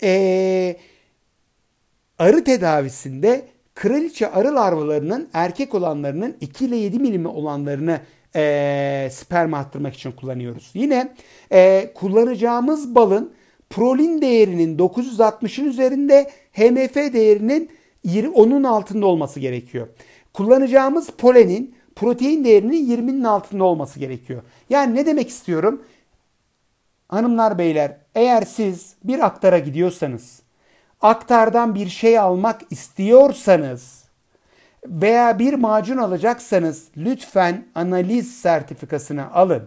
[0.04, 0.76] ee,
[2.20, 8.00] arı tedavisinde kraliçe arı larvalarının erkek olanlarının 2 ile 7 milimi olanlarını
[8.36, 10.72] e, sperma attırmak için kullanıyoruz.
[10.74, 11.14] Yine
[11.52, 13.34] e, kullanacağımız balın
[13.70, 17.70] prolin değerinin 960'ın üzerinde HMF değerinin
[18.06, 19.88] 10'un altında olması gerekiyor.
[20.34, 24.42] Kullanacağımız polenin protein değerinin 20'nin altında olması gerekiyor.
[24.70, 25.82] Yani ne demek istiyorum?
[27.10, 30.42] Hanımlar beyler eğer siz bir aktara gidiyorsanız
[31.02, 34.04] aktardan bir şey almak istiyorsanız
[34.86, 39.64] veya bir macun alacaksanız lütfen analiz sertifikasını alın.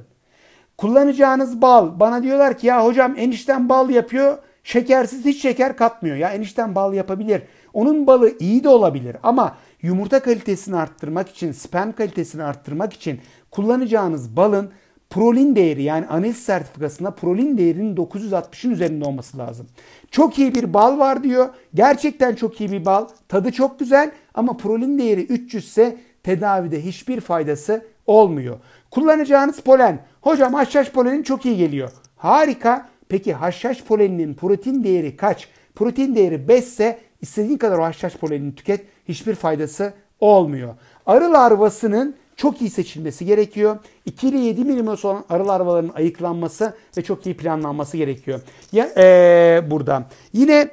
[0.79, 6.17] Kullanacağınız bal bana diyorlar ki ya hocam enişten bal yapıyor şekersiz hiç şeker katmıyor.
[6.17, 7.43] Ya enişten bal yapabilir.
[7.73, 14.37] Onun balı iyi de olabilir ama yumurta kalitesini arttırmak için, sperm kalitesini arttırmak için kullanacağınız
[14.37, 14.71] balın
[15.11, 19.67] prolin değeri yani analiz sertifikasında prolin değerinin 960'ın üzerinde olması lazım.
[20.11, 21.49] Çok iyi bir bal var diyor.
[21.75, 23.09] Gerçekten çok iyi bir bal.
[23.29, 28.59] Tadı çok güzel ama prolin değeri 300 ise tedavide hiçbir faydası olmuyor.
[28.91, 29.99] Kullanacağınız polen.
[30.21, 31.91] Hocam haşhaş polenin çok iyi geliyor.
[32.17, 32.89] Harika.
[33.09, 35.49] Peki haşhaş poleninin protein değeri kaç?
[35.75, 38.87] Protein değeri 5 ise istediğin kadar o haşhaş polenini tüket.
[39.09, 40.75] Hiçbir faydası olmuyor.
[41.07, 43.79] Arı larvasının çok iyi seçilmesi gerekiyor.
[44.07, 48.41] 2 ile 7 milim olan arı larvalarının ayıklanması ve çok iyi planlanması gerekiyor.
[48.73, 50.05] Ya, ee, burada.
[50.33, 50.71] Yine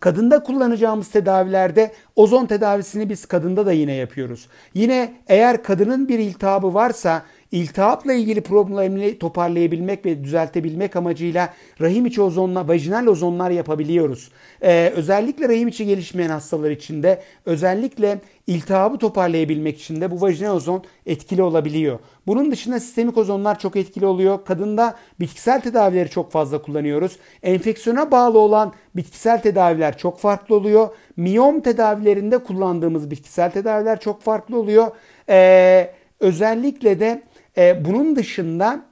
[0.00, 4.48] Kadında kullanacağımız tedavilerde ozon tedavisini biz kadında da yine yapıyoruz.
[4.74, 12.22] Yine eğer kadının bir iltihabı varsa İltihapla ilgili problemleri toparlayabilmek ve düzeltebilmek amacıyla rahim içi
[12.22, 14.30] ozonla, vajinal ozonlar yapabiliyoruz.
[14.62, 20.56] Ee, özellikle rahim içi gelişmeyen hastalar için de özellikle iltihabı toparlayabilmek için de bu vajinal
[20.56, 21.98] ozon etkili olabiliyor.
[22.26, 24.44] Bunun dışında sistemik ozonlar çok etkili oluyor.
[24.44, 27.16] Kadında bitkisel tedavileri çok fazla kullanıyoruz.
[27.42, 30.88] Enfeksiyona bağlı olan bitkisel tedaviler çok farklı oluyor.
[31.16, 34.90] Miyom tedavilerinde kullandığımız bitkisel tedaviler çok farklı oluyor.
[35.28, 37.22] Ee, özellikle de
[37.56, 38.82] e, bunun dışında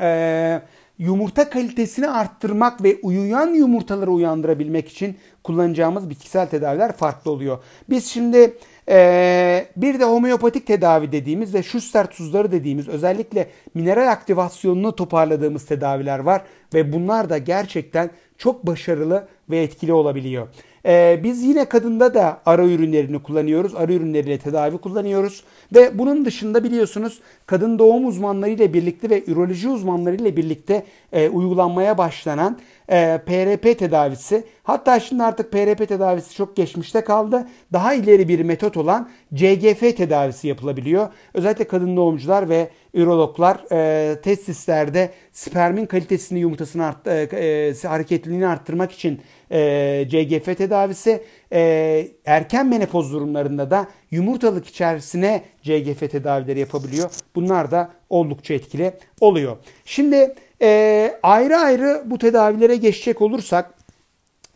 [0.00, 0.62] e,
[0.98, 7.58] yumurta kalitesini arttırmak ve uyuyan yumurtaları uyandırabilmek için kullanacağımız bitkisel tedaviler farklı oluyor.
[7.90, 8.56] Biz şimdi
[8.92, 16.18] ee, bir de homeopatik tedavi dediğimiz ve Schuster tuzları dediğimiz özellikle mineral aktivasyonunu toparladığımız tedaviler
[16.18, 16.42] var
[16.74, 20.48] ve bunlar da gerçekten çok başarılı ve etkili olabiliyor.
[20.86, 23.74] Ee, biz yine kadında da ara ürünlerini kullanıyoruz.
[23.74, 25.44] Ara ürünleriyle tedavi kullanıyoruz.
[25.74, 31.28] Ve bunun dışında biliyorsunuz kadın doğum uzmanları ile birlikte ve üroloji uzmanları ile birlikte e,
[31.28, 34.44] uygulanmaya başlanan e, PRP tedavisi.
[34.62, 37.48] Hatta şimdi artık PRP tedavisi çok geçmişte kaldı.
[37.72, 41.08] Daha ileri bir metot olan CGF tedavisi yapılabiliyor.
[41.34, 48.92] Özellikle kadın doğumcular ve ürologlar e, testislerde spermin kalitesini yumurtasını art, e, e, hareketliliğini arttırmak
[48.92, 57.10] için e, CGF tedavisi e, erken menopoz durumlarında da yumurtalık içerisine CGF tedavileri yapabiliyor.
[57.34, 59.56] Bunlar da oldukça etkili oluyor.
[59.84, 63.74] Şimdi e, ayrı ayrı bu tedavilere geçecek olursak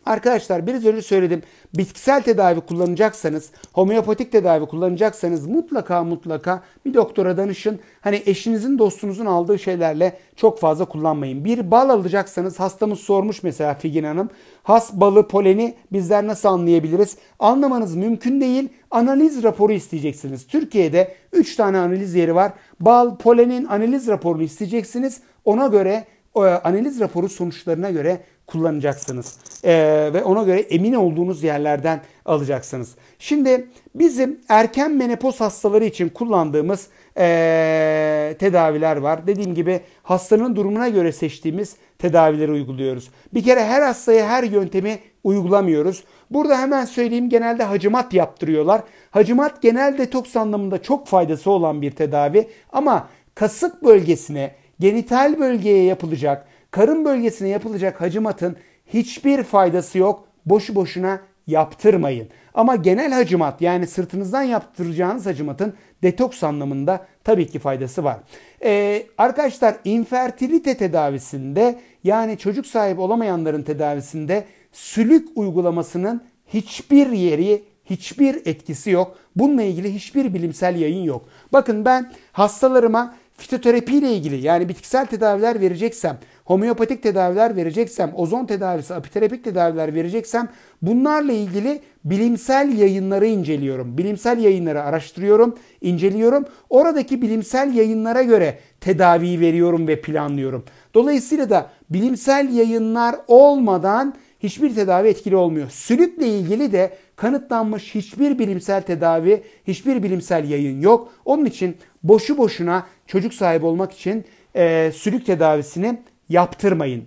[0.05, 1.41] Arkadaşlar biraz önce söyledim.
[1.77, 7.79] Bitkisel tedavi kullanacaksanız, homeopatik tedavi kullanacaksanız mutlaka mutlaka bir doktora danışın.
[8.01, 11.45] Hani eşinizin, dostunuzun aldığı şeylerle çok fazla kullanmayın.
[11.45, 14.29] Bir bal alacaksanız hastamız sormuş mesela Figin Hanım.
[14.63, 17.17] Has balı, poleni bizler nasıl anlayabiliriz?
[17.39, 18.69] Anlamanız mümkün değil.
[18.91, 20.47] Analiz raporu isteyeceksiniz.
[20.47, 22.53] Türkiye'de 3 tane analiz yeri var.
[22.79, 25.21] Bal, polenin analiz raporunu isteyeceksiniz.
[25.45, 26.05] Ona göre
[26.43, 29.37] analiz raporu sonuçlarına göre kullanacaksınız.
[29.65, 32.95] Ee, ve ona göre emin olduğunuz yerlerden alacaksınız.
[33.19, 39.27] Şimdi bizim erken menopoz hastaları için kullandığımız ee, tedaviler var.
[39.27, 43.09] Dediğim gibi hastanın durumuna göre seçtiğimiz tedavileri uyguluyoruz.
[43.33, 46.03] Bir kere her hastaya her yöntemi uygulamıyoruz.
[46.31, 48.81] Burada hemen söyleyeyim genelde hacimat yaptırıyorlar.
[49.11, 56.47] Hacimat genel detoks anlamında çok faydası olan bir tedavi ama kasık bölgesine, genital bölgeye yapılacak
[56.75, 60.27] karın bölgesine yapılacak hacimatın hiçbir faydası yok.
[60.45, 62.27] Boşu boşuna yaptırmayın.
[62.53, 68.19] Ama genel hacimat yani sırtınızdan yaptıracağınız hacimatın detoks anlamında tabii ki faydası var.
[68.63, 78.89] Ee, arkadaşlar infertilite tedavisinde yani çocuk sahibi olamayanların tedavisinde sülük uygulamasının hiçbir yeri hiçbir etkisi
[78.89, 79.17] yok.
[79.35, 81.29] Bununla ilgili hiçbir bilimsel yayın yok.
[81.53, 88.93] Bakın ben hastalarıma fitoterapi ile ilgili yani bitkisel tedaviler vereceksem homeopatik tedaviler vereceksem, ozon tedavisi,
[88.93, 90.49] apiterapik tedaviler vereceksem
[90.81, 93.97] bunlarla ilgili bilimsel yayınları inceliyorum.
[93.97, 96.45] Bilimsel yayınları araştırıyorum, inceliyorum.
[96.69, 100.65] Oradaki bilimsel yayınlara göre tedaviyi veriyorum ve planlıyorum.
[100.93, 105.69] Dolayısıyla da bilimsel yayınlar olmadan hiçbir tedavi etkili olmuyor.
[105.69, 111.13] Sülükle ilgili de kanıtlanmış hiçbir bilimsel tedavi, hiçbir bilimsel yayın yok.
[111.25, 115.97] Onun için boşu boşuna çocuk sahibi olmak için e, sülük tedavisini
[116.29, 117.03] yaptırmayın.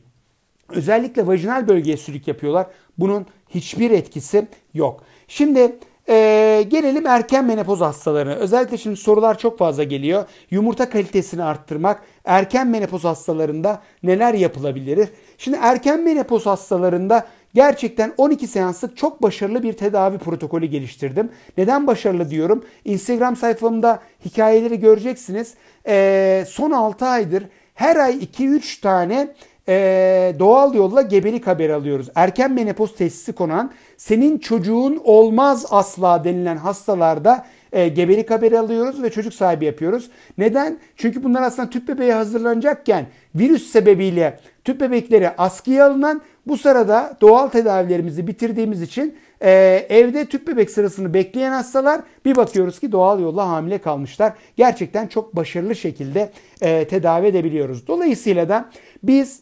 [0.69, 2.67] Özellikle vajinal bölgeye sülük yapıyorlar.
[2.99, 5.05] Bunun hiçbir etkisi yok.
[5.29, 5.79] Şimdi
[6.11, 8.35] ee, gelelim erken menopoz hastalarına.
[8.35, 10.25] Özellikle şimdi sorular çok fazla geliyor.
[10.51, 15.09] Yumurta kalitesini arttırmak erken menopoz hastalarında neler yapılabilir?
[15.39, 21.31] Şimdi erken menopoz hastalarında gerçekten 12 seanslık çok başarılı bir tedavi protokolü geliştirdim.
[21.59, 22.65] Neden başarılı diyorum?
[22.85, 25.55] Instagram sayfamda hikayeleri göreceksiniz.
[25.87, 27.45] Ee, son 6 aydır
[27.79, 29.29] her ay 2-3 tane
[29.69, 32.09] e, doğal yolla gebelik haberi alıyoruz.
[32.15, 39.11] Erken menopoz teşhisi konan senin çocuğun olmaz asla denilen hastalarda e, gebelik haberi alıyoruz ve
[39.11, 40.11] çocuk sahibi yapıyoruz.
[40.39, 40.79] Neden?
[40.97, 47.49] Çünkü bunlar aslında tüp bebeğe hazırlanacakken virüs sebebiyle tüp bebekleri askıya alınan bu sırada doğal
[47.49, 53.49] tedavilerimizi bitirdiğimiz için e, evde tüp bebek sırasını bekleyen hastalar bir bakıyoruz ki doğal yolla
[53.49, 54.33] hamile kalmışlar.
[54.57, 57.87] Gerçekten çok başarılı şekilde e, tedavi edebiliyoruz.
[57.87, 58.71] Dolayısıyla da
[59.03, 59.41] biz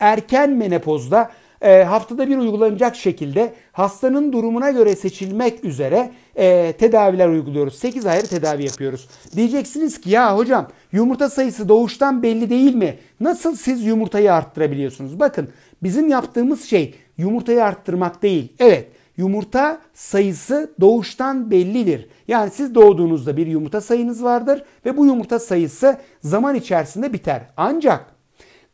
[0.00, 1.30] erken menopozda
[1.62, 7.78] e, haftada bir uygulanacak şekilde hastanın durumuna göre seçilmek üzere e, tedaviler uyguluyoruz.
[7.78, 9.08] 8 ayrı tedavi yapıyoruz.
[9.36, 12.94] Diyeceksiniz ki ya hocam yumurta sayısı doğuştan belli değil mi?
[13.20, 15.20] Nasıl siz yumurtayı arttırabiliyorsunuz?
[15.20, 15.48] Bakın
[15.82, 18.52] bizim yaptığımız şey yumurtayı arttırmak değil.
[18.58, 22.08] Evet yumurta sayısı doğuştan bellidir.
[22.28, 27.42] Yani siz doğduğunuzda bir yumurta sayınız vardır ve bu yumurta sayısı zaman içerisinde biter.
[27.56, 28.06] Ancak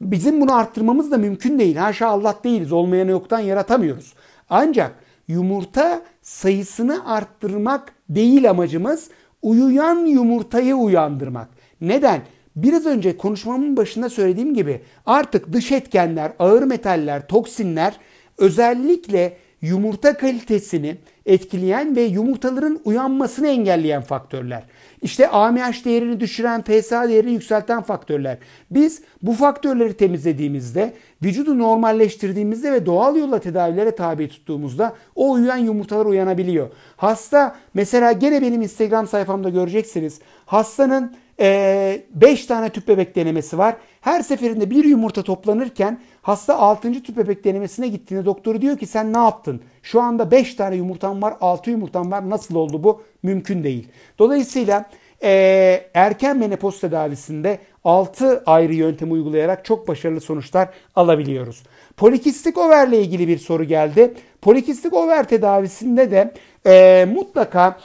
[0.01, 1.77] bizim bunu arttırmamız da mümkün değil.
[1.77, 2.73] Haşa Allah değiliz.
[2.73, 4.15] Olmayanı yoktan yaratamıyoruz.
[4.51, 4.95] Ancak
[5.29, 9.11] yumurta sayısını arttırmak değil amacımız.
[9.43, 11.49] Uyuyan yumurtayı uyandırmak.
[11.81, 12.21] Neden?
[12.57, 17.97] Biraz önce konuşmamın başında söylediğim gibi artık dış etkenler, ağır metaller, toksinler
[18.39, 20.97] özellikle yumurta kalitesini
[21.27, 24.63] etkileyen ve yumurtaların uyanmasını engelleyen faktörler.
[25.03, 28.39] İşte AMH değerini düşüren, PSA değerini yükselten faktörler.
[28.71, 36.07] Biz bu faktörleri temizlediğimizde, vücudu normalleştirdiğimizde ve doğal yolla tedavilere tabi tuttuğumuzda o uyuyan yumurtalar
[36.07, 36.69] uyanabiliyor.
[36.97, 40.21] Hasta mesela gene benim Instagram sayfamda göreceksiniz.
[40.47, 43.77] Hastanın 5 e, tane tüp bebek denemesi var.
[44.01, 47.03] Her seferinde bir yumurta toplanırken hasta 6.
[47.03, 49.61] tüp bebek denemesine gittiğinde doktoru diyor ki sen ne yaptın?
[49.83, 52.31] Şu anda 5 tane yumurtam var, 6 yumurtam var.
[52.31, 53.03] Nasıl oldu bu?
[53.23, 53.89] Mümkün değil.
[54.19, 54.91] Dolayısıyla
[55.23, 55.31] e,
[55.95, 61.63] erken menopoz tedavisinde 6 ayrı yöntem uygulayarak çok başarılı sonuçlar alabiliyoruz.
[61.97, 64.15] Polikistik overle ilgili bir soru geldi.
[64.43, 66.35] Polikistik over tedavisinde de
[66.67, 67.79] e, mutlaka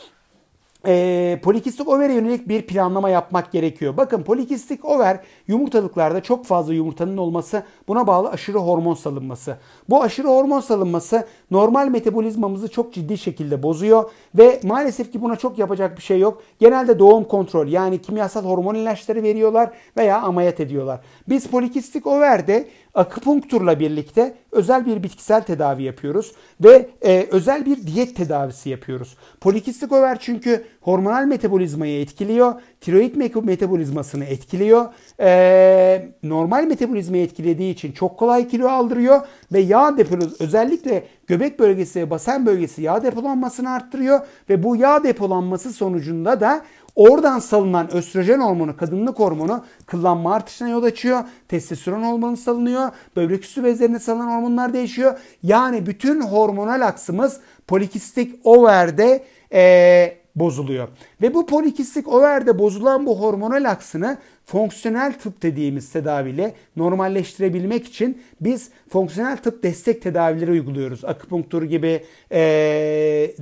[0.87, 3.97] e, polikistik overe yönelik bir planlama yapmak gerekiyor.
[3.97, 9.57] Bakın polikistik over yumurtalıklarda çok fazla yumurtanın olması buna bağlı aşırı hormon salınması.
[9.89, 15.57] Bu aşırı hormon salınması normal metabolizmamızı çok ciddi şekilde bozuyor ve maalesef ki buna çok
[15.57, 16.41] yapacak bir şey yok.
[16.59, 20.99] Genelde doğum kontrol yani kimyasal hormon ilaçları veriyorlar veya ameliyat ediyorlar.
[21.29, 26.31] Biz polikistik overde akupunkturla birlikte özel bir bitkisel tedavi yapıyoruz
[26.63, 29.17] ve e, özel bir diyet tedavisi yapıyoruz.
[29.41, 34.85] Polikistik over çünkü hormonal metabolizmayı etkiliyor, tiroid metabolizmasını etkiliyor,
[35.19, 39.21] e, normal metabolizmayı etkilediği için çok kolay kilo aldırıyor
[39.53, 45.03] ve yağ deposu özellikle göbek bölgesi ve basen bölgesi yağ depolanmasını arttırıyor ve bu yağ
[45.03, 46.61] depolanması sonucunda da
[46.95, 51.23] Oradan salınan östrojen hormonu, kadınlık hormonu kıllanma artışına yol açıyor.
[51.47, 52.89] Testosteron hormonu salınıyor.
[53.15, 55.19] Böbrek üstü bezlerinde salınan hormonlar değişiyor.
[55.43, 59.23] Yani bütün hormonal aksımız polikistik overde
[59.53, 60.87] ee, bozuluyor.
[61.21, 68.69] Ve bu polikistik overde bozulan bu hormonal aksını fonksiyonel tıp dediğimiz tedaviyle normalleştirebilmek için biz
[68.89, 71.05] fonksiyonel tıp destek tedavileri uyguluyoruz.
[71.05, 72.39] Akupunktur gibi, e,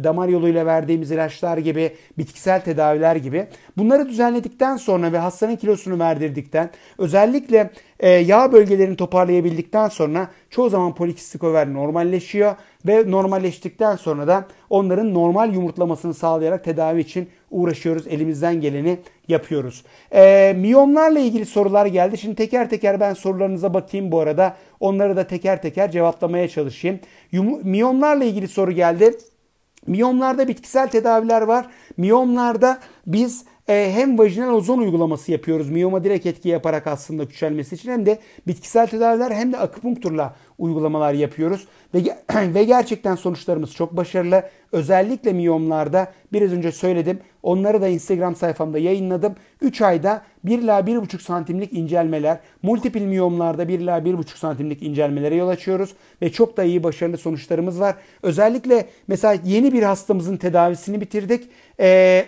[0.03, 3.47] damar yoluyla verdiğimiz ilaçlar gibi, bitkisel tedaviler gibi.
[3.77, 10.95] Bunları düzenledikten sonra ve hastanın kilosunu verdirdikten, özellikle e, yağ bölgelerini toparlayabildikten sonra çoğu zaman
[10.95, 12.55] polikistik over normalleşiyor
[12.87, 18.07] ve normalleştikten sonra da onların normal yumurtlamasını sağlayarak tedavi için uğraşıyoruz.
[18.07, 19.83] Elimizden geleni yapıyoruz.
[20.13, 22.17] E, miyomlarla ilgili sorular geldi.
[22.17, 24.57] Şimdi teker teker ben sorularınıza bakayım bu arada.
[24.79, 26.99] Onları da teker teker cevaplamaya çalışayım.
[27.31, 29.17] Yum, miyomlarla ilgili soru geldi.
[29.87, 31.65] Miyomlarda bitkisel tedaviler var.
[31.97, 35.69] Miyomlarda biz e, hem vajinal ozon uygulaması yapıyoruz.
[35.69, 41.13] Miyoma direkt etki yaparak aslında küçülmesi için hem de bitkisel tedaviler hem de akupunkturla uygulamalar
[41.13, 41.67] yapıyoruz.
[41.93, 42.03] Ve,
[42.53, 44.43] ve gerçekten sonuçlarımız çok başarılı.
[44.71, 47.19] Özellikle miyomlarda biraz önce söyledim.
[47.43, 49.35] Onları da Instagram sayfamda yayınladım.
[49.61, 55.47] 3 ayda 1 ila 1,5 santimlik incelmeler, multiple miyomlarda 1 ila 1,5 santimlik incelmelere yol
[55.47, 55.93] açıyoruz.
[56.21, 57.95] Ve çok da iyi başarılı sonuçlarımız var.
[58.23, 61.49] Özellikle mesela yeni bir hastamızın tedavisini bitirdik.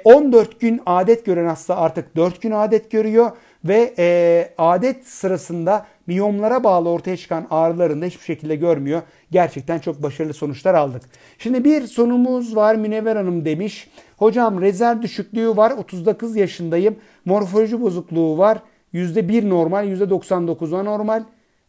[0.04, 3.32] 14 gün adet gören hasta artık 4 gün adet görüyor
[3.66, 9.02] ve e, adet sırasında miyomlara bağlı ortaya çıkan ağrılarını hiçbir şekilde görmüyor.
[9.32, 11.02] Gerçekten çok başarılı sonuçlar aldık.
[11.38, 13.90] Şimdi bir sonumuz var Münevver Hanım demiş.
[14.18, 16.96] Hocam rezerv düşüklüğü var 39 yaşındayım.
[17.26, 18.58] Morfoloji bozukluğu var.
[18.94, 21.24] %1 normal %99 anormal.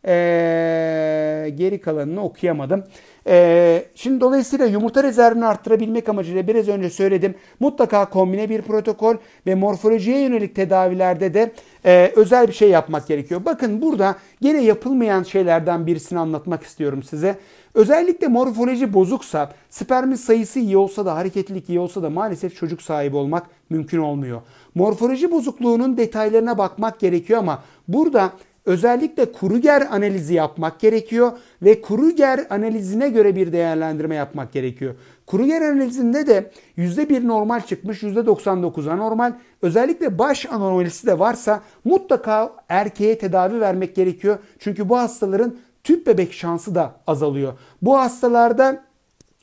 [0.06, 2.84] Ee, geri kalanını okuyamadım.
[3.26, 7.34] Ee, şimdi dolayısıyla yumurta rezervini arttırabilmek amacıyla biraz önce söyledim.
[7.60, 11.52] Mutlaka kombine bir protokol ve morfolojiye yönelik tedavilerde de
[11.84, 13.40] e, özel bir şey yapmak gerekiyor.
[13.44, 17.38] Bakın burada gene yapılmayan şeylerden birisini anlatmak istiyorum size.
[17.74, 23.16] Özellikle morfoloji bozuksa, spermin sayısı iyi olsa da, hareketlilik iyi olsa da maalesef çocuk sahibi
[23.16, 24.40] olmak mümkün olmuyor.
[24.74, 28.32] Morfoloji bozukluğunun detaylarına bakmak gerekiyor ama burada
[28.70, 34.94] özellikle Kruger analizi yapmak gerekiyor ve Kruger analizine göre bir değerlendirme yapmak gerekiyor.
[35.26, 39.32] Kruger analizinde de %1 normal çıkmış, %99 anormal.
[39.62, 44.38] Özellikle baş anomalisi de varsa mutlaka erkeğe tedavi vermek gerekiyor.
[44.58, 47.52] Çünkü bu hastaların tüp bebek şansı da azalıyor.
[47.82, 48.84] Bu hastalarda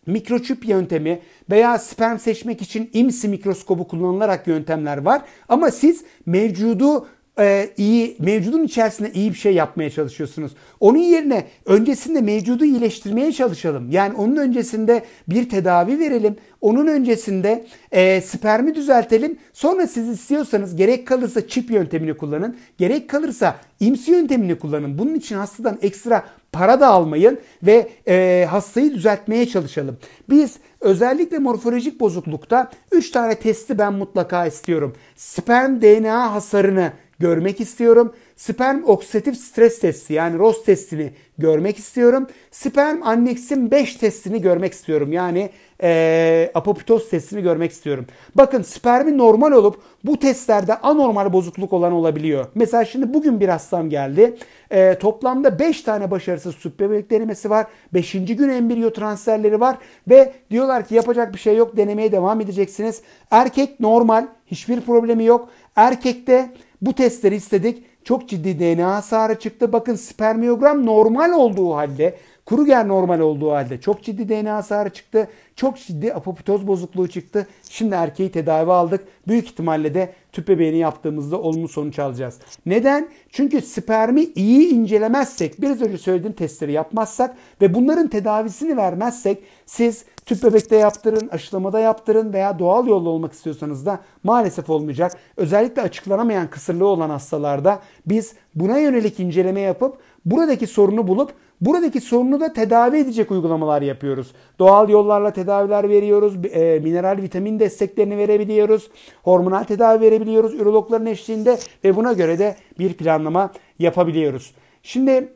[0.05, 5.21] mikroçip yöntemi veya sperm seçmek için IMSI mikroskobu kullanılarak yöntemler var.
[5.49, 7.07] Ama siz mevcudu
[7.39, 10.51] e, iyi mevcudun içerisinde iyi bir şey yapmaya çalışıyorsunuz.
[10.79, 13.91] Onun yerine öncesinde mevcudu iyileştirmeye çalışalım.
[13.91, 16.35] Yani onun öncesinde bir tedavi verelim.
[16.61, 19.37] Onun öncesinde e, spermi düzeltelim.
[19.53, 22.57] Sonra siz istiyorsanız gerek kalırsa çip yöntemini kullanın.
[22.77, 24.97] Gerek kalırsa imsi yöntemini kullanın.
[24.97, 29.97] Bunun için hastadan ekstra para da almayın ve e, hastayı düzeltmeye çalışalım.
[30.29, 34.95] Biz özellikle morfolojik bozuklukta 3 tane testi ben mutlaka istiyorum.
[35.15, 38.13] Sperm DNA hasarını görmek istiyorum.
[38.35, 42.27] sperm oksidatif stres testi yani ROS testini görmek istiyorum.
[42.51, 45.13] Sperm anneksin 5 testini görmek istiyorum.
[45.13, 45.49] Yani
[45.83, 48.05] e, apoptoz testini görmek istiyorum.
[48.35, 52.45] Bakın spermi normal olup bu testlerde anormal bozukluk olan olabiliyor.
[52.55, 54.37] Mesela şimdi bugün bir hastam geldi.
[54.71, 57.67] E, toplamda 5 tane başarısız süt denemesi var.
[57.93, 58.11] 5.
[58.11, 59.77] gün embriyo transferleri var.
[60.09, 63.01] Ve diyorlar ki yapacak bir şey yok denemeye devam edeceksiniz.
[63.31, 65.49] Erkek normal hiçbir problemi yok.
[65.75, 66.49] Erkekte
[66.81, 67.83] bu testleri istedik.
[68.03, 69.73] Çok ciddi DNA hasarı çıktı.
[69.73, 72.17] Bakın spermiyogram normal olduğu halde
[72.47, 75.27] Kruger normal olduğu halde çok ciddi DNA hasarı çıktı.
[75.55, 77.47] Çok ciddi apoptoz bozukluğu çıktı.
[77.69, 79.07] Şimdi erkeği tedavi aldık.
[79.27, 82.39] Büyük ihtimalle de tüp bebeğini yaptığımızda olumlu sonuç alacağız.
[82.65, 83.07] Neden?
[83.29, 90.43] Çünkü spermi iyi incelemezsek, biraz önce söylediğim testleri yapmazsak ve bunların tedavisini vermezsek siz tüp
[90.43, 95.11] bebekte yaptırın, aşılamada yaptırın veya doğal yolla olmak istiyorsanız da maalesef olmayacak.
[95.37, 102.39] Özellikle açıklanamayan kısırlığı olan hastalarda biz buna yönelik inceleme yapıp buradaki sorunu bulup Buradaki sorunu
[102.39, 104.31] da tedavi edecek uygulamalar yapıyoruz.
[104.59, 106.35] Doğal yollarla tedaviler veriyoruz.
[106.45, 108.91] E, mineral vitamin desteklerini verebiliyoruz.
[109.23, 114.55] Hormonal tedavi verebiliyoruz ürologların eşliğinde ve buna göre de bir planlama yapabiliyoruz.
[114.83, 115.33] Şimdi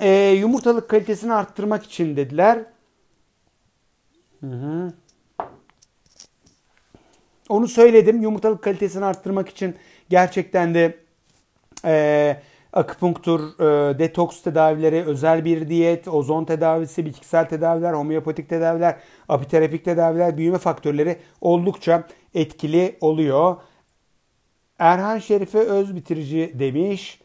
[0.00, 2.58] e, yumurtalık kalitesini arttırmak için dediler.
[4.40, 4.92] Hı hı.
[7.48, 8.22] Onu söyledim.
[8.22, 9.74] Yumurtalık kalitesini arttırmak için
[10.10, 10.94] gerçekten de
[11.84, 12.36] e,
[12.74, 18.96] akupunktur, e, detoks tedavileri, özel bir diyet, ozon tedavisi, bitkisel tedaviler, homeopatik tedaviler,
[19.28, 23.56] apiterapik tedaviler, büyüme faktörleri oldukça etkili oluyor.
[24.78, 27.23] Erhan Şerife öz bitirici demiş.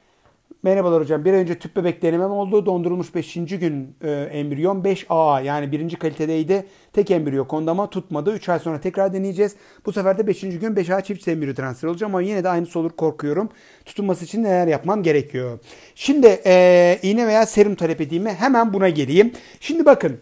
[0.64, 1.26] Merhabalar hocam.
[1.26, 2.66] Bir önce tüp bebek denemem oldu.
[2.66, 3.34] Dondurulmuş 5.
[3.34, 6.66] gün e, embriyon 5A yani birinci kalitedeydi.
[6.94, 8.34] Tek embriyo kondu ama tutmadı.
[8.34, 9.56] 3 ay sonra tekrar deneyeceğiz.
[9.86, 10.42] Bu sefer de 5.
[10.42, 13.50] gün 5A çift embriyo transfer olacağım ama yine de aynısı olur korkuyorum.
[13.86, 15.60] Tutunması için neler yapmam gerekiyor?
[15.96, 18.26] Şimdi e, iğne veya serum talep edeyim?
[18.26, 19.34] Hemen buna geleyim.
[19.60, 20.18] Şimdi bakın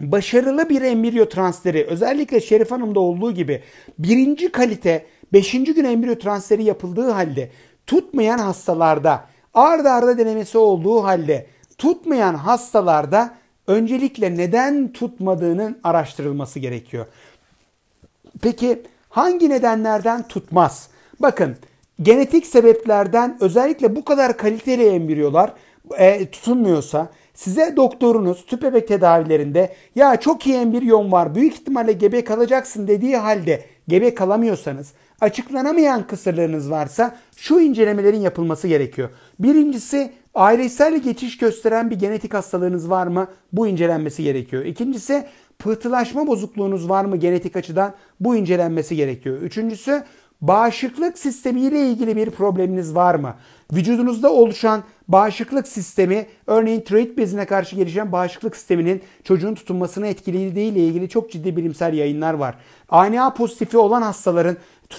[0.00, 3.62] başarılı bir embriyo transferi özellikle Şerif Hanım'da olduğu gibi
[3.98, 5.52] birinci kalite 5.
[5.52, 7.50] gün embriyo transferi yapıldığı halde
[7.86, 11.46] tutmayan hastalarda arda arda denemesi olduğu halde
[11.78, 13.34] tutmayan hastalarda
[13.66, 17.06] öncelikle neden tutmadığının araştırılması gerekiyor.
[18.42, 20.88] Peki hangi nedenlerden tutmaz?
[21.20, 21.56] Bakın
[22.02, 25.52] genetik sebeplerden özellikle bu kadar kaliteli embriyolar
[25.98, 32.24] e, tutunmuyorsa size doktorunuz tüp bebek tedavilerinde ya çok iyi embriyon var büyük ihtimalle gebe
[32.24, 39.10] kalacaksın dediği halde gebe kalamıyorsanız açıklanamayan kısırlığınız varsa şu incelemelerin yapılması gerekiyor.
[39.38, 43.28] Birincisi ailesel geçiş gösteren bir genetik hastalığınız var mı?
[43.52, 44.64] Bu incelenmesi gerekiyor.
[44.64, 45.26] İkincisi
[45.58, 47.94] pıhtılaşma bozukluğunuz var mı genetik açıdan?
[48.20, 49.36] Bu incelenmesi gerekiyor.
[49.42, 50.04] Üçüncüsü
[50.40, 53.34] bağışıklık sistemiyle ilgili bir probleminiz var mı?
[53.72, 60.80] Vücudunuzda oluşan bağışıklık sistemi, örneğin tiroid bezine karşı gelişen bağışıklık sisteminin çocuğun tutunmasını etkilediği ile
[60.80, 62.54] ilgili çok ciddi bilimsel yayınlar var.
[62.88, 64.56] ANA pozitifi olan hastaların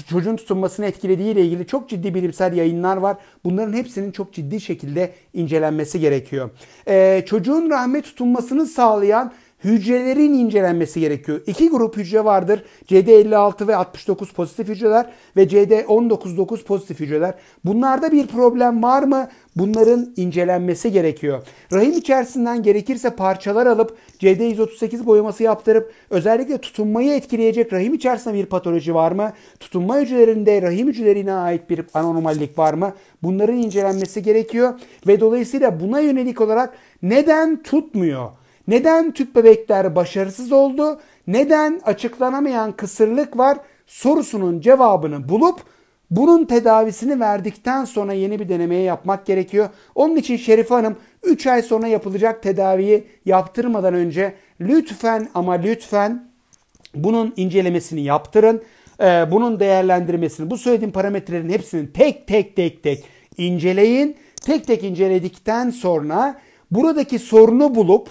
[0.10, 3.18] çocuğun tutunmasını etkilediği ile ilgili çok ciddi bilimsel yayınlar var.
[3.44, 6.50] Bunların hepsinin çok ciddi şekilde incelenmesi gerekiyor.
[6.88, 9.34] Ee, çocuğun rahme tutunmasını sağlayan
[9.64, 11.42] hücrelerin incelenmesi gerekiyor.
[11.48, 12.64] İki grup hücre vardır.
[12.90, 15.06] CD56 ve 69 pozitif hücreler
[15.36, 17.34] ve CD199 pozitif hücreler.
[17.66, 19.28] Bunlarda bir problem var mı?
[19.56, 21.44] Bunların incelenmesi gerekiyor.
[21.74, 28.96] Rahim içerisinden gerekirse parçalar alıp CD138 boyaması yaptırıp özellikle tutunmayı etkileyecek rahim içerisinde bir patoloji
[28.96, 29.34] var mı?
[29.60, 32.94] Tutunma hücrelerinde rahim hücrelerine ait bir anormallik var mı?
[33.24, 34.74] Bunların incelenmesi gerekiyor
[35.08, 38.30] ve dolayısıyla buna yönelik olarak neden tutmuyor?
[38.68, 41.00] Neden tüp bebekler başarısız oldu?
[41.28, 43.58] Neden açıklanamayan kısırlık var?
[43.88, 45.60] Sorusunun cevabını bulup
[46.12, 49.70] bunun tedavisini verdikten sonra yeni bir denemeye yapmak gerekiyor.
[49.96, 56.32] Onun için Şerife Hanım 3 ay sonra yapılacak tedaviyi yaptırmadan önce lütfen ama lütfen
[56.96, 58.62] bunun incelemesini yaptırın.
[59.02, 63.04] Ee, bunun değerlendirmesini, bu söylediğim parametrelerin hepsini tek tek tek tek
[63.38, 64.16] inceleyin.
[64.46, 66.40] Tek tek inceledikten sonra
[66.72, 68.10] buradaki sorunu bulup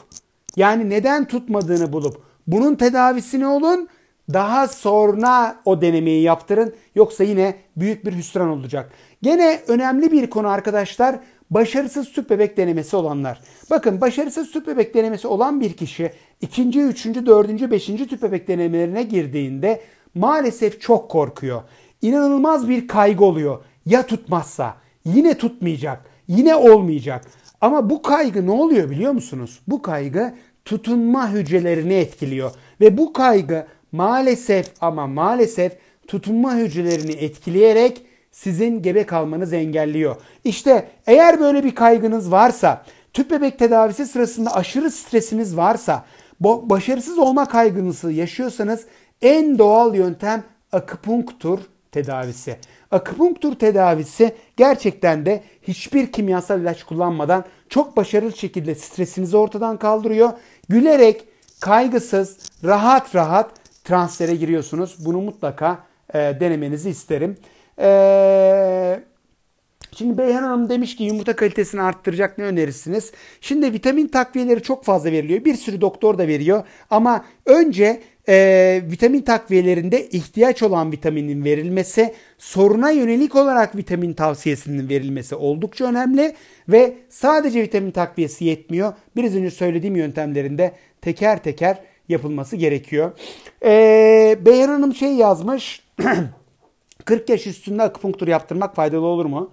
[0.57, 3.89] yani neden tutmadığını bulup bunun tedavisini olun.
[4.33, 6.75] Daha sonra o denemeyi yaptırın.
[6.95, 8.93] Yoksa yine büyük bir hüsran olacak.
[9.23, 11.19] Gene önemli bir konu arkadaşlar.
[11.51, 13.41] Başarısız tüp bebek denemesi olanlar.
[13.71, 19.03] Bakın başarısız tüp bebek denemesi olan bir kişi ikinci, üçüncü, dördüncü, beşinci tüp bebek denemelerine
[19.03, 19.81] girdiğinde
[20.15, 21.63] maalesef çok korkuyor.
[22.03, 23.65] İnanılmaz bir kaygı oluyor.
[23.87, 24.77] Ya tutmazsa?
[25.05, 26.05] Yine tutmayacak.
[26.29, 27.25] Yine olmayacak.
[27.61, 29.61] Ama bu kaygı ne oluyor biliyor musunuz?
[29.67, 30.35] Bu kaygı
[30.65, 32.51] tutunma hücrelerini etkiliyor.
[32.81, 35.73] Ve bu kaygı maalesef ama maalesef
[36.09, 38.03] tutunma hücrelerini etkileyerek
[38.33, 40.17] sizin gebe kalmanızı engelliyor.
[40.45, 46.05] İşte eğer böyle bir kaygınız varsa, tüp bebek tedavisi sırasında aşırı stresiniz varsa,
[46.41, 48.87] başarısız olma kaygınızı yaşıyorsanız
[49.23, 50.43] en doğal yöntem
[50.73, 51.59] akupunktur
[51.93, 52.57] tedavisi.
[52.91, 60.33] Akupunktur tedavisi gerçekten de hiçbir kimyasal ilaç kullanmadan çok başarılı şekilde stresinizi ortadan kaldırıyor.
[60.69, 61.25] Gülerek,
[61.61, 63.51] kaygısız, rahat rahat
[63.85, 64.97] transfere giriyorsunuz.
[65.07, 65.79] Bunu mutlaka
[66.15, 67.37] e, denemenizi isterim.
[67.79, 69.03] Eee
[69.99, 73.13] Şimdi Beyhan Hanım demiş ki yumurta kalitesini arttıracak ne önerirsiniz?
[73.41, 75.45] Şimdi vitamin takviyeleri çok fazla veriliyor.
[75.45, 76.65] Bir sürü doktor da veriyor.
[76.91, 85.35] Ama önce e, vitamin takviyelerinde ihtiyaç olan vitaminin verilmesi, soruna yönelik olarak vitamin tavsiyesinin verilmesi
[85.35, 86.35] oldukça önemli.
[86.69, 88.93] Ve sadece vitamin takviyesi yetmiyor.
[89.17, 93.13] Biraz önce söylediğim yöntemlerinde teker teker yapılması gerekiyor.
[93.65, 95.83] E, Beyhan Hanım şey yazmış.
[97.05, 99.53] 40 yaş üstünde akupunktur yaptırmak faydalı olur mu?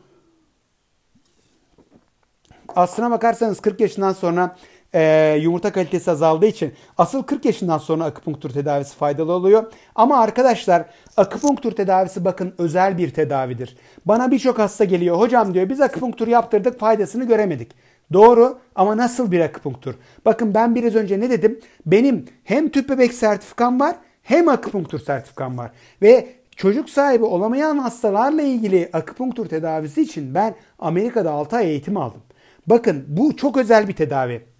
[2.75, 4.55] aslına bakarsanız 40 yaşından sonra
[4.93, 9.71] e, yumurta kalitesi azaldığı için asıl 40 yaşından sonra akupunktur tedavisi faydalı oluyor.
[9.95, 10.85] Ama arkadaşlar
[11.17, 13.77] akupunktur tedavisi bakın özel bir tedavidir.
[14.05, 15.19] Bana birçok hasta geliyor.
[15.19, 17.71] Hocam diyor biz akupunktur yaptırdık faydasını göremedik.
[18.13, 19.95] Doğru ama nasıl bir akupunktur?
[20.25, 21.59] Bakın ben biraz önce ne dedim?
[21.85, 25.71] Benim hem tüp bebek sertifikam var hem akupunktur sertifikam var.
[26.01, 32.21] Ve çocuk sahibi olamayan hastalarla ilgili akupunktur tedavisi için ben Amerika'da 6 ay eğitim aldım.
[32.67, 34.52] Bakın bu çok özel bir tedavi.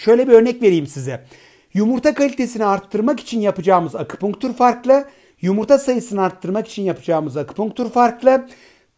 [0.00, 1.24] Şöyle bir örnek vereyim size.
[1.74, 5.04] Yumurta kalitesini arttırmak için yapacağımız akupunktur farklı.
[5.40, 8.46] Yumurta sayısını arttırmak için yapacağımız akupunktur farklı.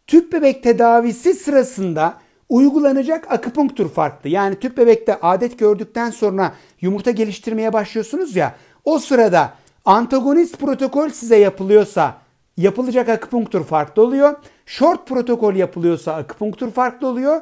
[0.07, 2.17] Tüp bebek tedavisi sırasında
[2.49, 4.29] uygulanacak akupunktur farklı.
[4.29, 8.55] Yani tüp bebekte adet gördükten sonra yumurta geliştirmeye başlıyorsunuz ya.
[8.85, 9.53] O sırada
[9.85, 12.17] antagonist protokol size yapılıyorsa
[12.57, 14.35] yapılacak akupunktur farklı oluyor.
[14.65, 17.41] Short protokol yapılıyorsa akupunktur farklı oluyor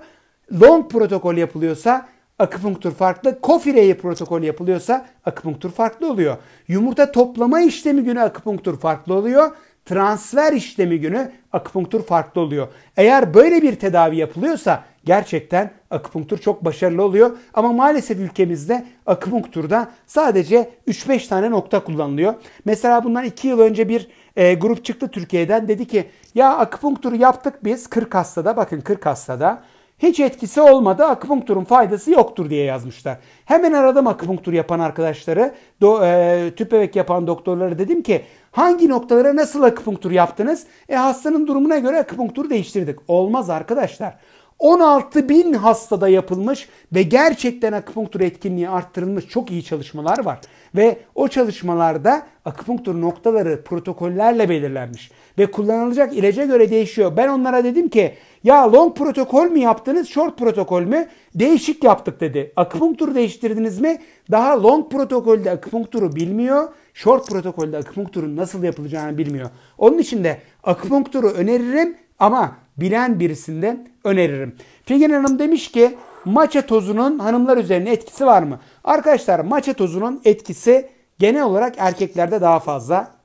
[0.52, 2.08] long protokol yapılıyorsa
[2.42, 3.42] akupunktur farklı.
[3.42, 6.38] Kofireye protokol yapılıyorsa akupunktur farklı oluyor.
[6.68, 9.52] Yumurta toplama işlemi günü akupunktur farklı oluyor.
[9.86, 12.68] Transfer işlemi günü akupunktur farklı oluyor.
[12.98, 17.38] Eğer böyle bir tedavi yapılıyorsa gerçekten akupunktur çok başarılı oluyor.
[17.54, 22.34] Ama maalesef ülkemizde akupunkturda sadece 3-5 tane nokta kullanılıyor.
[22.66, 27.64] Mesela bundan 2 yıl önce bir e, grup çıktı Türkiye'den dedi ki ya akupunkturu yaptık
[27.64, 29.64] biz 40 hastada bakın 40 hastada
[30.02, 31.06] hiç etkisi olmadı.
[31.06, 33.18] Akupunkturun faydası yoktur diye yazmışlar.
[33.46, 35.54] Hemen aradım akupunktur yapan arkadaşları.
[35.82, 38.22] Do, e, tüp bebek yapan doktorları dedim ki
[38.52, 40.66] hangi noktalara nasıl akupunktur yaptınız?
[40.90, 43.00] E hastanın durumuna göre akupunkturu değiştirdik.
[43.08, 44.18] Olmaz arkadaşlar.
[44.60, 50.40] 16 bin hastada yapılmış ve gerçekten akupunktur etkinliği arttırılmış çok iyi çalışmalar var.
[50.76, 55.12] Ve o çalışmalarda akupunktur noktaları protokollerle belirlenmiş.
[55.42, 57.18] Ve kullanılacak ilaca göre değişiyor.
[57.18, 58.14] Ben onlara dedim ki
[58.44, 61.08] ya long protokol mü yaptınız short protokol mü?
[61.36, 62.54] Değişik yaptık dedi.
[62.56, 63.98] Akupunkturu değiştirdiniz mi?
[64.32, 66.70] Daha long protokolde akupunkturu bilmiyor.
[66.94, 69.50] Short protokolde akupunkturun nasıl yapılacağını bilmiyor.
[69.78, 74.56] Onun için de akupunkturu öneririm ama bilen birisinden öneririm.
[74.86, 78.60] Figen Hanım demiş ki maça tozunun hanımlar üzerine etkisi var mı?
[78.84, 80.90] Arkadaşlar maça tozunun etkisi
[81.20, 83.21] genel olarak erkeklerde daha fazla.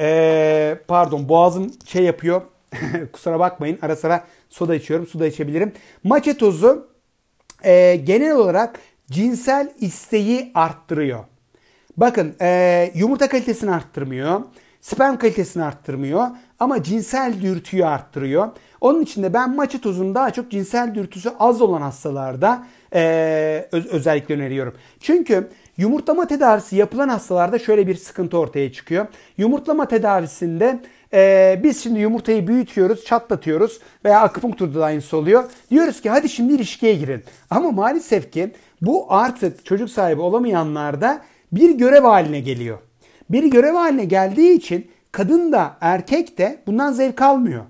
[0.00, 2.42] Ee, pardon boğazım şey yapıyor.
[3.12, 5.06] Kusura bakmayın ara sıra soda içiyorum.
[5.06, 5.72] Su da içebilirim.
[6.04, 6.88] Maça tozu
[7.64, 8.80] e, genel olarak
[9.10, 11.24] cinsel isteği arttırıyor.
[11.96, 14.40] Bakın e, yumurta kalitesini arttırmıyor.
[14.80, 16.26] Sperm kalitesini arttırmıyor
[16.58, 18.48] ama cinsel dürtüyü arttırıyor.
[18.80, 23.86] Onun için de ben maça tozunu daha çok cinsel dürtüsü az olan hastalarda e, öz,
[23.86, 24.74] özellikle öneriyorum.
[25.00, 29.06] Çünkü yumurtlama tedavisi yapılan hastalarda şöyle bir sıkıntı ortaya çıkıyor.
[29.38, 30.80] Yumurtlama tedavisinde
[31.12, 35.44] e, biz şimdi yumurtayı büyütüyoruz, çatlatıyoruz veya akupunkturda da aynısı oluyor.
[35.70, 37.24] Diyoruz ki hadi şimdi ilişkiye girin.
[37.50, 38.52] Ama maalesef ki
[38.82, 41.22] bu artık çocuk sahibi olamayanlarda
[41.52, 42.78] bir görev haline geliyor.
[43.30, 47.64] Bir görev haline geldiği için kadın da erkek de bundan zevk almıyor.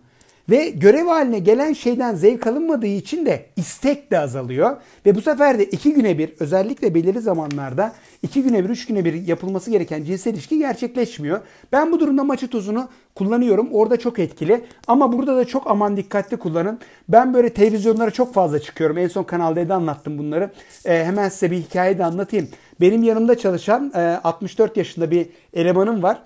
[0.50, 4.76] Ve görev haline gelen şeyden zevk alınmadığı için de istek de azalıyor.
[5.06, 7.92] Ve bu sefer de iki güne bir özellikle belirli zamanlarda
[8.22, 11.40] iki güne bir, üç güne bir yapılması gereken cinsel ilişki gerçekleşmiyor.
[11.72, 13.68] Ben bu durumda maçı tozunu kullanıyorum.
[13.72, 14.64] Orada çok etkili.
[14.86, 16.78] Ama burada da çok aman dikkatli kullanın.
[17.08, 18.98] Ben böyle televizyonlara çok fazla çıkıyorum.
[18.98, 20.50] En son Kanal D'de anlattım bunları.
[20.84, 22.48] Ee, hemen size bir hikaye de anlatayım.
[22.80, 26.22] Benim yanımda çalışan e, 64 yaşında bir elemanım var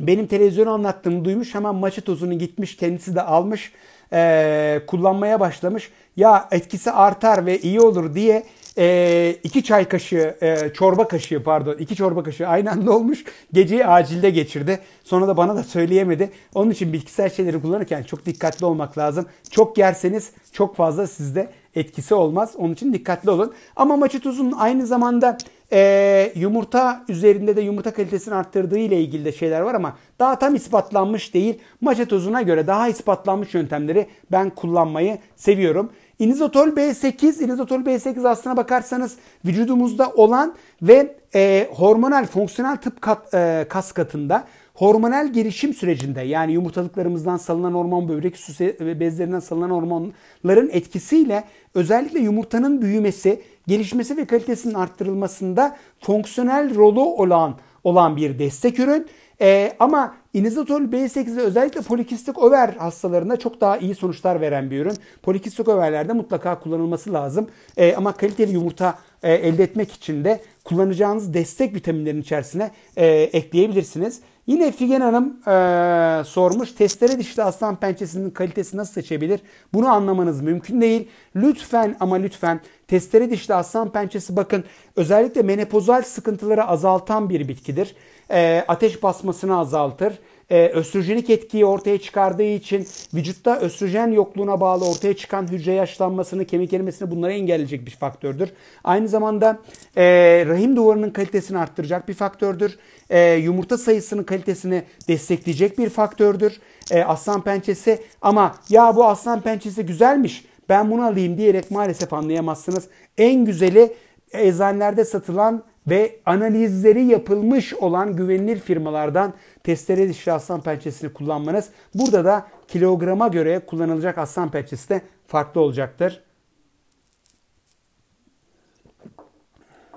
[0.00, 3.72] benim televizyonu anlattığımı duymuş hemen maçı tozunu gitmiş kendisi de almış
[4.12, 5.90] e, kullanmaya başlamış.
[6.16, 8.44] Ya etkisi artar ve iyi olur diye
[8.78, 13.24] e, iki çay kaşığı, e, çorba kaşığı pardon, iki çorba kaşığı aynı anda olmuş.
[13.52, 14.78] Geceyi acilde geçirdi.
[15.04, 16.30] Sonra da bana da söyleyemedi.
[16.54, 19.26] Onun için bitkisel şeyleri kullanırken çok dikkatli olmak lazım.
[19.50, 22.54] Çok yerseniz çok fazla sizde etkisi olmaz.
[22.56, 23.54] Onun için dikkatli olun.
[23.76, 25.38] Ama maçı tuzun aynı zamanda
[25.72, 30.54] e, yumurta üzerinde de yumurta kalitesini arttırdığı ile ilgili de şeyler var ama daha tam
[30.54, 31.58] ispatlanmış değil.
[31.80, 35.92] Maça tozuna göre daha ispatlanmış yöntemleri ben kullanmayı seviyorum.
[36.18, 43.66] İnizotol B8, inizotol B8 aslına bakarsanız vücudumuzda olan ve e, hormonal fonksiyonel tıp kat, e,
[43.68, 44.44] kas katında
[44.74, 51.44] hormonal gelişim sürecinde yani yumurtalıklarımızdan salınan hormon, böbrek süsü bezlerinden salınan hormonların etkisiyle
[51.74, 59.06] özellikle yumurtanın büyümesi, gelişmesi ve kalitesinin arttırılmasında fonksiyonel rolü olan olan bir destek ürün.
[59.40, 64.96] Ee, ama inizotol B8'de özellikle polikistik over hastalarında çok daha iyi sonuçlar veren bir ürün.
[65.22, 67.48] Polikistik overlerde mutlaka kullanılması lazım.
[67.76, 74.20] Ee, ama kaliteli yumurta e, elde etmek için de kullanacağınız destek vitaminlerin içerisine e, ekleyebilirsiniz.
[74.48, 76.72] Yine Figen Hanım e, sormuş.
[76.72, 79.40] Testere dişli aslan pençesinin kalitesi nasıl seçebilir?
[79.74, 81.08] Bunu anlamanız mümkün değil.
[81.36, 84.64] Lütfen ama lütfen testere dişli aslan pençesi bakın
[84.96, 87.96] özellikle menopozal sıkıntıları azaltan bir bitkidir.
[88.30, 90.18] E, ateş basmasını azaltır
[90.50, 96.72] e, östrojenik etkiyi ortaya çıkardığı için vücutta östrojen yokluğuna bağlı ortaya çıkan hücre yaşlanmasını, kemik
[96.72, 98.52] erimesini bunları engelleyecek bir faktördür.
[98.84, 99.58] Aynı zamanda
[99.96, 100.04] e,
[100.46, 102.78] rahim duvarının kalitesini arttıracak bir faktördür.
[103.10, 106.60] E, yumurta sayısının kalitesini destekleyecek bir faktördür.
[106.90, 112.88] E, aslan pençesi ama ya bu aslan pençesi güzelmiş ben bunu alayım diyerek maalesef anlayamazsınız.
[113.18, 113.92] En güzeli
[114.32, 119.34] eczanelerde satılan ve analizleri yapılmış olan güvenilir firmalardan
[119.68, 121.68] testere dişli aslan pençesini kullanmanız.
[121.94, 126.22] Burada da kilograma göre kullanılacak aslan pençesi de farklı olacaktır.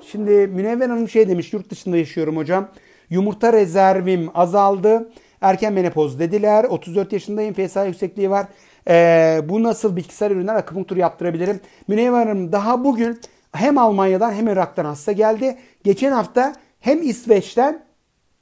[0.02, 2.70] Şimdi Münevver Hanım şey demiş yurt dışında yaşıyorum hocam.
[3.10, 5.12] Yumurta rezervim azaldı.
[5.42, 6.64] Erken menopoz dediler.
[6.64, 7.54] 34 yaşındayım.
[7.54, 8.48] FSA yüksekliği var.
[8.88, 11.60] Ee, bu nasıl bitkisel ürünler akupunktur yaptırabilirim?
[11.88, 13.20] Münevver Hanım daha bugün
[13.52, 15.58] hem Almanya'dan hem Irak'tan hasta geldi.
[15.84, 17.91] Geçen hafta hem İsveç'ten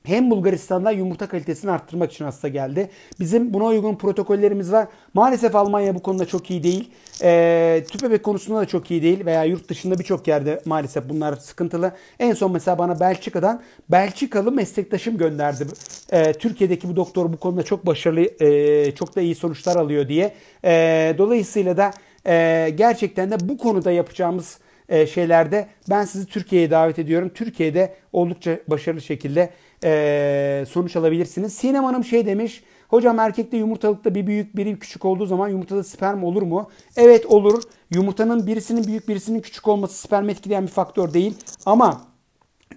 [0.10, 2.90] hem Bulgaristan'da yumurta kalitesini arttırmak için hasta geldi.
[3.20, 4.88] Bizim buna uygun protokollerimiz var.
[5.14, 6.92] Maalesef Almanya bu konuda çok iyi değil.
[7.24, 9.26] E, tüp bebek konusunda da çok iyi değil.
[9.26, 11.92] Veya yurt dışında birçok yerde maalesef bunlar sıkıntılı.
[12.20, 15.66] En son mesela bana Belçika'dan Belçikalı meslektaşım gönderdi.
[16.12, 20.34] E, Türkiye'deki bu doktor bu konuda çok başarılı, e, çok da iyi sonuçlar alıyor diye.
[20.66, 21.92] E, dolayısıyla da
[22.28, 27.32] e, gerçekten de bu konuda yapacağımız e, şeylerde ben sizi Türkiye'ye davet ediyorum.
[27.36, 29.50] Türkiye'de oldukça başarılı şekilde
[29.84, 31.54] e, sonuç alabilirsiniz.
[31.54, 32.64] Sinem Hanım şey demiş.
[32.88, 36.70] Hocam erkekte yumurtalıkta bir büyük biri küçük olduğu zaman yumurtada sperm olur mu?
[36.98, 37.64] Evet olur.
[37.94, 41.38] Yumurtanın birisinin büyük birisinin küçük olması sperm etkileyen bir faktör değil.
[41.66, 42.02] Ama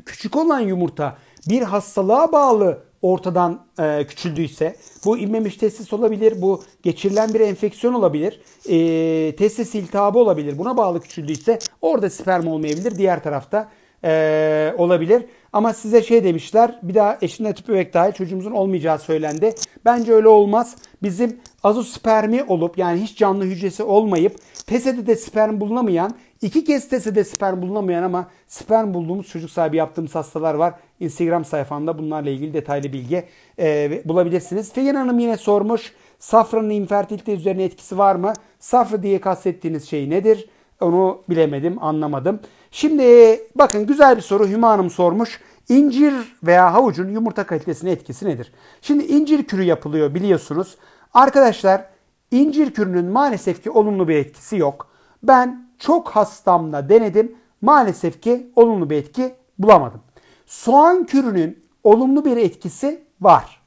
[0.07, 1.17] küçük olan yumurta
[1.49, 8.41] bir hastalığa bağlı ortadan e, küçüldüyse bu inmemiş testis olabilir, bu geçirilen bir enfeksiyon olabilir,
[8.69, 10.59] e, testis iltihabı olabilir.
[10.59, 12.99] Buna bağlı küçüldüyse orada sperm olmayabilir.
[12.99, 13.69] Diğer tarafta
[14.05, 15.25] e, olabilir.
[15.53, 19.55] Ama size şey demişler bir daha eşinle tüp bebek çocuğumuzun olmayacağı söylendi.
[19.85, 20.77] Bence öyle olmaz.
[21.03, 24.37] Bizim azospermi olup yani hiç canlı hücresi olmayıp
[24.67, 30.15] TESE'de de sperm bulunamayan, iki kez TESE'de sperm bulunamayan ama sperm bulduğumuz çocuk sahibi yaptığımız
[30.15, 30.75] hastalar var.
[31.01, 33.25] Instagram sayfamda bunlarla ilgili detaylı bilgi
[33.59, 34.73] e, bulabilirsiniz.
[34.73, 35.93] Figen Hanım yine sormuş.
[36.19, 38.33] Safranın infertilite üzerine etkisi var mı?
[38.61, 40.49] Safra diye kastettiğiniz şey nedir?
[40.81, 42.41] Onu bilemedim, anlamadım.
[42.73, 45.41] Şimdi bakın güzel bir soru Hüma Hanım sormuş.
[45.69, 48.53] İncir veya havucun yumurta kalitesine etkisi nedir?
[48.83, 50.77] Şimdi incir kürü yapılıyor biliyorsunuz.
[51.15, 51.85] Arkadaşlar
[52.31, 54.89] incir kürünün maalesef ki olumlu bir etkisi yok.
[55.23, 57.37] Ben çok hastamla denedim.
[57.63, 60.01] Maalesef ki olumlu bir etki bulamadım.
[60.47, 63.63] Soğan kürünün olumlu bir etkisi var.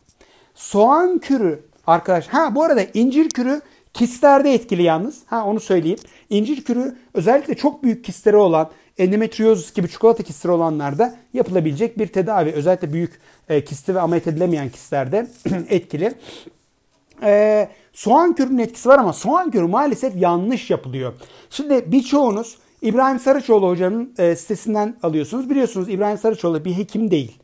[0.55, 3.61] Soğan kürü arkadaş ha bu arada incir kürü
[3.93, 5.23] kistlerde etkili yalnız.
[5.25, 5.99] Ha onu söyleyeyim.
[6.29, 12.51] İncir kürü özellikle çok büyük kistleri olan endometriyoz gibi çikolata kistleri olanlarda yapılabilecek bir tedavi.
[12.51, 13.19] Özellikle büyük
[13.49, 15.27] e, kisti ve ameliyat edilemeyen kistlerde
[15.69, 16.13] etkili.
[17.23, 21.13] E, soğan kürünün etkisi var ama soğan kürü maalesef yanlış yapılıyor.
[21.49, 25.49] Şimdi birçoğunuz İbrahim Sarıçoğlu hocanın e, sitesinden alıyorsunuz.
[25.49, 27.37] Biliyorsunuz İbrahim Sarıçoğlu bir hekim değil.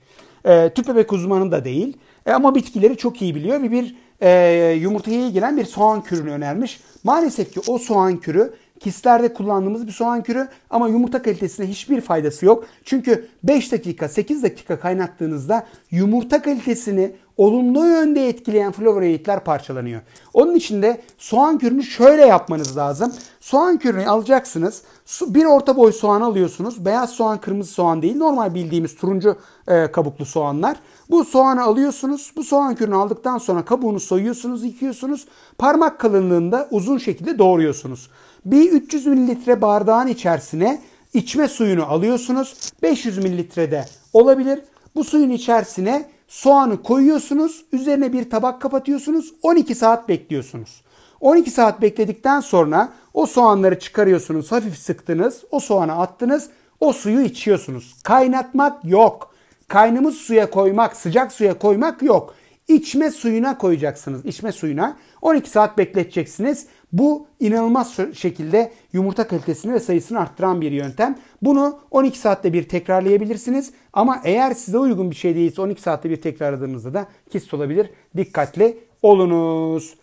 [0.45, 1.97] E, tüp bebek uzmanı da değil.
[2.25, 6.79] E, ama bitkileri çok iyi biliyor ve bir e, yumurtaya ilgilen bir soğan kürünü önermiş.
[7.03, 12.45] Maalesef ki o soğan kürü Kistlerde kullandığımız bir soğan kürü ama yumurta kalitesine hiçbir faydası
[12.45, 12.65] yok.
[12.83, 20.01] Çünkü 5 dakika 8 dakika kaynattığınızda yumurta kalitesini olumlu yönde etkileyen flavonoidler parçalanıyor.
[20.33, 23.13] Onun için de soğan kürünü şöyle yapmanız lazım.
[23.39, 24.81] Soğan kürünü alacaksınız.
[25.21, 26.85] Bir orta boy soğan alıyorsunuz.
[26.85, 28.15] Beyaz soğan, kırmızı soğan değil.
[28.15, 29.35] Normal bildiğimiz turuncu
[29.67, 30.77] e, kabuklu soğanlar.
[31.09, 32.31] Bu soğanı alıyorsunuz.
[32.35, 35.27] Bu soğan kürünü aldıktan sonra kabuğunu soyuyorsunuz, yıkıyorsunuz.
[35.57, 38.09] Parmak kalınlığında uzun şekilde doğruyorsunuz.
[38.45, 40.81] Bir 300 mililitre bardağın içerisine
[41.13, 42.55] içme suyunu alıyorsunuz.
[42.81, 44.59] 500 mililitrede olabilir.
[44.95, 47.65] Bu suyun içerisine soğanı koyuyorsunuz.
[47.71, 49.33] Üzerine bir tabak kapatıyorsunuz.
[49.41, 50.81] 12 saat bekliyorsunuz.
[51.19, 54.51] 12 saat bekledikten sonra o soğanları çıkarıyorsunuz.
[54.51, 55.43] Hafif sıktınız.
[55.51, 56.49] O soğanı attınız.
[56.79, 57.95] O suyu içiyorsunuz.
[58.03, 59.33] Kaynatmak yok.
[59.67, 62.35] Kaynımız suya koymak, sıcak suya koymak yok.
[62.67, 64.25] İçme suyuna koyacaksınız.
[64.25, 66.65] İçme suyuna 12 saat bekleteceksiniz.
[66.93, 71.17] Bu inanılmaz şekilde yumurta kalitesini ve sayısını arttıran bir yöntem.
[71.41, 73.73] Bunu 12 saatte bir tekrarlayabilirsiniz.
[73.93, 77.89] Ama eğer size uygun bir şey değilse 12 saatte bir tekrarladığınızda da kist olabilir.
[78.17, 79.95] Dikkatli olunuz.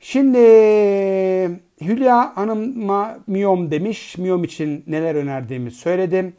[0.00, 0.38] Şimdi
[1.80, 4.18] Hülya Hanım'a miyom demiş.
[4.18, 6.34] Miyom için neler önerdiğimi söyledim.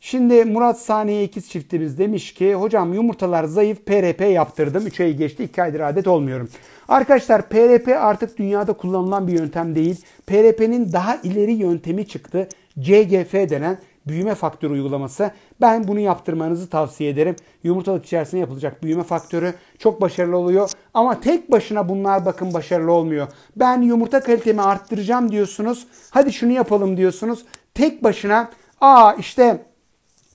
[0.00, 4.86] Şimdi Murat Saniye ikiz çiftimiz demiş ki hocam yumurtalar zayıf PRP yaptırdım.
[4.86, 6.48] 3 ay geçti 2 aydır adet olmuyorum.
[6.88, 10.04] Arkadaşlar PRP artık dünyada kullanılan bir yöntem değil.
[10.26, 12.48] PRP'nin daha ileri yöntemi çıktı.
[12.80, 15.30] CGF denen büyüme faktörü uygulaması.
[15.60, 17.36] Ben bunu yaptırmanızı tavsiye ederim.
[17.62, 20.70] Yumurtalık içerisinde yapılacak büyüme faktörü çok başarılı oluyor.
[20.94, 23.28] Ama tek başına bunlar bakın başarılı olmuyor.
[23.56, 25.86] Ben yumurta kalitemi arttıracağım diyorsunuz.
[26.10, 27.44] Hadi şunu yapalım diyorsunuz.
[27.74, 29.62] Tek başına aa işte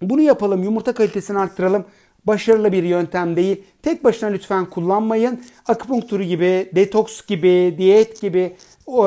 [0.02, 1.86] bunu yapalım yumurta kalitesini arttıralım.
[2.28, 3.64] Başarılı bir yöntem değil.
[3.84, 5.44] Tek başına lütfen kullanmayın.
[5.68, 8.56] Akupunkturu gibi, detoks gibi, diyet gibi
[8.88, 9.02] e,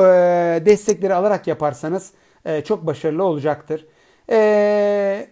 [0.65, 2.11] destekleri alarak yaparsanız
[2.45, 3.85] e, çok başarılı olacaktır.
[4.29, 5.27] E,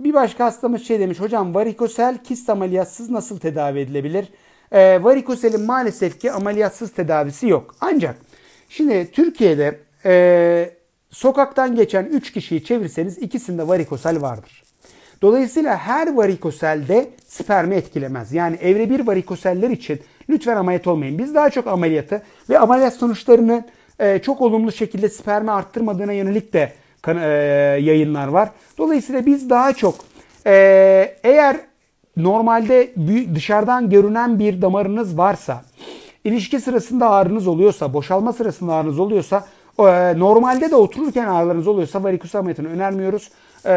[0.00, 1.20] bir başka hastamız şey demiş.
[1.20, 4.28] Hocam varikosel kist ameliyatsız nasıl tedavi edilebilir?
[5.02, 7.74] Varikoselin maalesef ki ameliyatsız tedavisi yok.
[7.80, 8.16] Ancak
[8.68, 9.80] şimdi Türkiye'de
[11.10, 14.67] sokaktan geçen 3 kişiyi çevirseniz ikisinde varikosel vardır.
[15.22, 18.32] Dolayısıyla her varikoselde spermi etkilemez.
[18.32, 20.00] Yani evre bir varikoseller için
[20.30, 21.18] lütfen ameliyat olmayın.
[21.18, 23.64] Biz daha çok ameliyatı ve ameliyat sonuçlarını
[23.98, 26.72] e, çok olumlu şekilde spermi arttırmadığına yönelik de
[27.08, 27.12] e,
[27.80, 28.50] yayınlar var.
[28.78, 29.94] Dolayısıyla biz daha çok
[30.46, 31.56] e, eğer
[32.16, 32.94] normalde
[33.34, 35.64] dışarıdan görünen bir damarınız varsa,
[36.24, 39.46] ilişki sırasında ağrınız oluyorsa, boşalma sırasında ağrınız oluyorsa,
[40.18, 43.30] normalde de otururken ağrılarınız oluyorsa varikoz ameliyatını önermiyoruz.
[43.68, 43.72] E,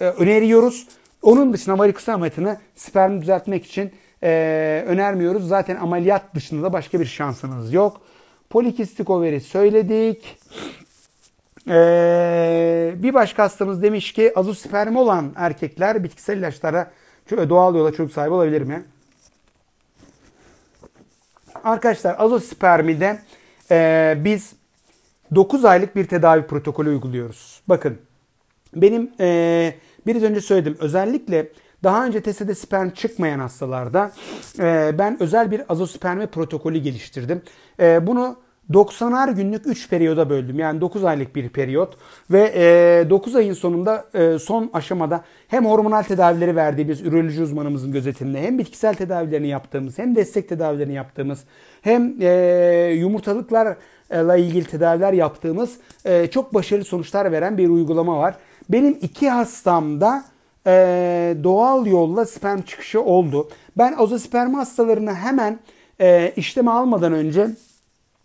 [0.00, 0.88] e, öneriyoruz.
[1.22, 5.48] Onun dışında varikoz ameliyatını sperm düzeltmek için e, önermiyoruz.
[5.48, 8.00] Zaten ameliyat dışında da başka bir şansınız yok.
[8.50, 10.38] Polikistik overi söyledik.
[11.68, 16.90] Ee, bir başka hastamız demiş ki azospermi olan erkekler bitkisel ilaçlara
[17.30, 18.84] doğal yola çocuk sahibi olabilir mi?
[21.64, 23.18] Arkadaşlar azospermide
[23.70, 24.52] e, biz
[25.34, 27.62] 9 aylık bir tedavi protokolü uyguluyoruz.
[27.68, 27.98] Bakın
[28.74, 29.74] benim e,
[30.06, 31.48] biraz önce söyledim özellikle
[31.84, 34.12] daha önce TSE'de sperm çıkmayan hastalarda
[34.58, 37.42] e, ben özel bir azosperme protokolü geliştirdim.
[37.80, 38.36] E, bunu
[38.70, 40.58] 90'ar günlük 3 periyoda böldüm.
[40.58, 41.96] Yani 9 aylık bir periyot
[42.30, 42.52] ve
[43.06, 48.58] e, 9 ayın sonunda e, son aşamada hem hormonal tedavileri verdiğimiz üroloji uzmanımızın gözetiminde hem
[48.58, 51.44] bitkisel tedavilerini yaptığımız hem destek tedavilerini yaptığımız
[51.82, 58.34] hem e, yumurtalıklarla ilgili tedaviler yaptığımız e, çok başarılı sonuçlar veren bir uygulama var.
[58.72, 60.24] Benim iki hastamda
[60.66, 60.72] e,
[61.44, 63.48] doğal yolla sperm çıkışı oldu.
[63.78, 65.58] Ben azosperm hastalarını hemen
[66.00, 67.46] e, işleme almadan önce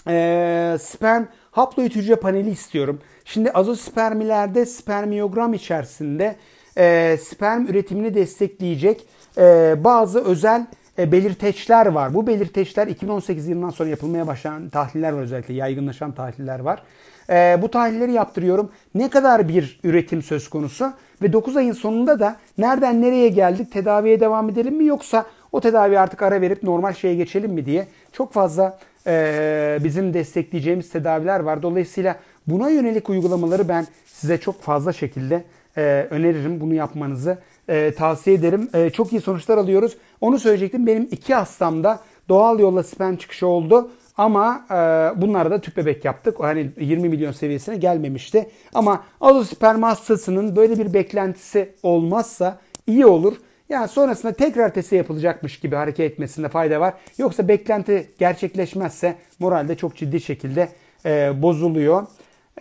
[0.07, 2.99] e, sperm haploid hücre paneli istiyorum.
[3.25, 6.35] Şimdi azospermilerde spermiyogram içerisinde
[6.77, 9.05] e, sperm üretimini destekleyecek
[9.37, 10.65] e, bazı özel
[10.99, 12.13] e, belirteçler var.
[12.13, 16.83] Bu belirteçler 2018 yılından sonra yapılmaya başlayan tahliller var özellikle yaygınlaşan tahliller var.
[17.29, 18.71] E, bu tahlilleri yaptırıyorum.
[18.95, 24.19] Ne kadar bir üretim söz konusu ve 9 ayın sonunda da nereden nereye geldik tedaviye
[24.19, 28.33] devam edelim mi yoksa o tedavi artık ara verip normal şeye geçelim mi diye çok
[28.33, 31.61] fazla e, bizim destekleyeceğimiz tedaviler var.
[31.61, 32.15] Dolayısıyla
[32.47, 35.43] buna yönelik uygulamaları ben size çok fazla şekilde
[35.77, 36.61] e, öneririm.
[36.61, 37.37] Bunu yapmanızı
[37.69, 38.69] e, tavsiye ederim.
[38.73, 39.97] E, çok iyi sonuçlar alıyoruz.
[40.21, 40.87] Onu söyleyecektim.
[40.87, 41.99] Benim iki hastamda
[42.29, 43.91] doğal yolla sperm çıkışı oldu.
[44.17, 44.75] Ama e,
[45.21, 46.39] bunlara da tüp bebek yaptık.
[46.39, 48.49] Hani 20 milyon seviyesine gelmemişti.
[48.73, 53.37] Ama azosperm hastasının böyle bir beklentisi olmazsa iyi olur.
[53.69, 56.93] Yani sonrasında tekrar testi yapılacakmış gibi hareket etmesinde fayda var.
[57.17, 60.69] Yoksa beklenti gerçekleşmezse moralde çok ciddi şekilde
[61.05, 62.05] e, bozuluyor.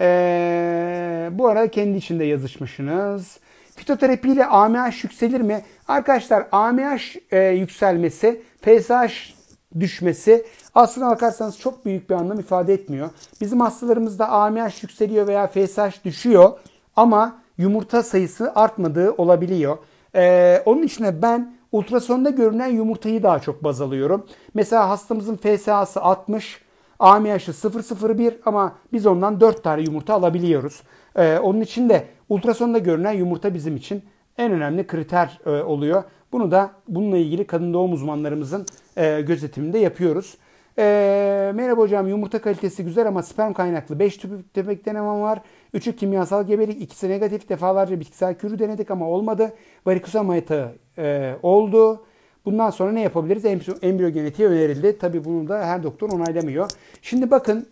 [0.00, 3.38] E, bu arada kendi içinde yazışmışsınız.
[3.76, 5.62] Fitoterapi ile AMH yükselir mi?
[5.88, 9.35] Arkadaşlar AMH e, yükselmesi, FSH
[9.80, 13.10] düşmesi aslına bakarsanız çok büyük bir anlam ifade etmiyor.
[13.40, 16.52] Bizim hastalarımızda AMH yükseliyor veya FSH düşüyor
[16.96, 19.78] ama yumurta sayısı artmadığı olabiliyor.
[20.14, 24.26] Ee, onun için ben ultrasonda görünen yumurtayı daha çok baz alıyorum.
[24.54, 26.60] Mesela hastamızın FSH'sı 60,
[26.98, 30.82] AMH'ı 001 ama biz ondan 4 tane yumurta alabiliyoruz.
[31.16, 34.02] Ee, onun için de ultrasonda görünen yumurta bizim için
[34.38, 36.04] en önemli kriter e, oluyor.
[36.32, 38.66] Bunu da bununla ilgili kadın doğum uzmanlarımızın
[38.96, 40.36] e, gözetiminde yapıyoruz.
[40.78, 45.40] E, merhaba hocam yumurta kalitesi güzel ama sperm kaynaklı 5 tüp tüpek denemem var.
[45.74, 47.48] 3'ü kimyasal gebelik, ikisi negatif.
[47.48, 49.52] Defalarca bitkisel kürü denedik ama olmadı.
[49.86, 52.04] Varikoz yatağı e, oldu.
[52.44, 53.44] Bundan sonra ne yapabiliriz?
[53.82, 54.98] Embriyo genetiği önerildi.
[54.98, 56.70] Tabii bunu da her doktor onaylamıyor.
[57.02, 57.66] Şimdi bakın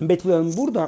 [0.00, 0.86] Betül Hanım burada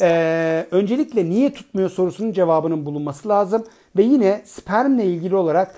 [0.00, 3.64] e, öncelikle niye tutmuyor sorusunun cevabının bulunması lazım.
[3.96, 5.74] Ve yine spermle ilgili olarak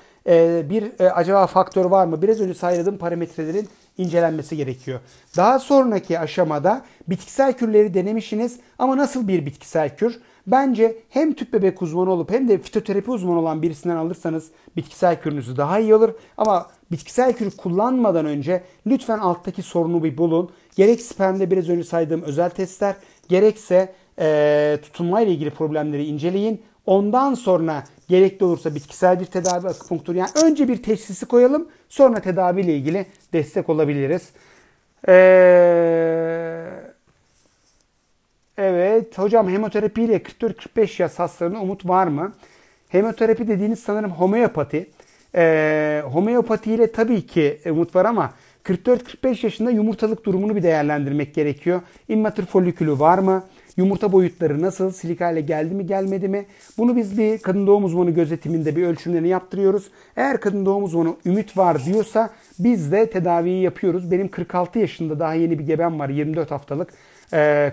[0.70, 2.22] bir e, acaba faktör var mı?
[2.22, 3.68] Biraz önce saydığım parametrelerin
[3.98, 5.00] incelenmesi gerekiyor.
[5.36, 10.20] Daha sonraki aşamada bitkisel kürleri denemişsiniz ama nasıl bir bitkisel kür?
[10.46, 15.56] Bence hem tüp bebek uzmanı olup hem de fitoterapi uzmanı olan birisinden alırsanız bitkisel kürünüzü
[15.56, 16.14] daha iyi olur.
[16.36, 20.50] Ama bitkisel kür kullanmadan önce lütfen alttaki sorunu bir bulun.
[20.76, 22.96] Gerek spermde biraz önce saydığım özel testler
[23.28, 26.62] gerekse e, tutunmayla ilgili problemleri inceleyin.
[26.88, 30.14] Ondan sonra gerekli olursa bitkisel bir tedavi akupunktur.
[30.14, 34.28] Yani önce bir teşhisi koyalım sonra tedaviyle ilgili destek olabiliriz.
[35.08, 36.64] Ee,
[38.58, 42.32] evet hocam hemoterapi ile 44-45 yaş hastalarına umut var mı?
[42.88, 44.90] Hemoterapi dediğiniz sanırım homeopati.
[45.34, 48.32] Ee, homeopati ile tabii ki umut var ama
[48.64, 51.80] 44-45 yaşında yumurtalık durumunu bir değerlendirmek gerekiyor.
[52.08, 53.44] İmmatür folikülü var mı?
[53.78, 54.92] Yumurta boyutları nasıl?
[54.92, 56.46] Silikayla geldi mi gelmedi mi?
[56.78, 59.90] Bunu biz bir kadın doğum uzmanı gözetiminde bir ölçümlerini yaptırıyoruz.
[60.16, 64.10] Eğer kadın doğum uzmanı ümit var diyorsa biz de tedaviyi yapıyoruz.
[64.10, 66.92] Benim 46 yaşında daha yeni bir gebem var 24 haftalık.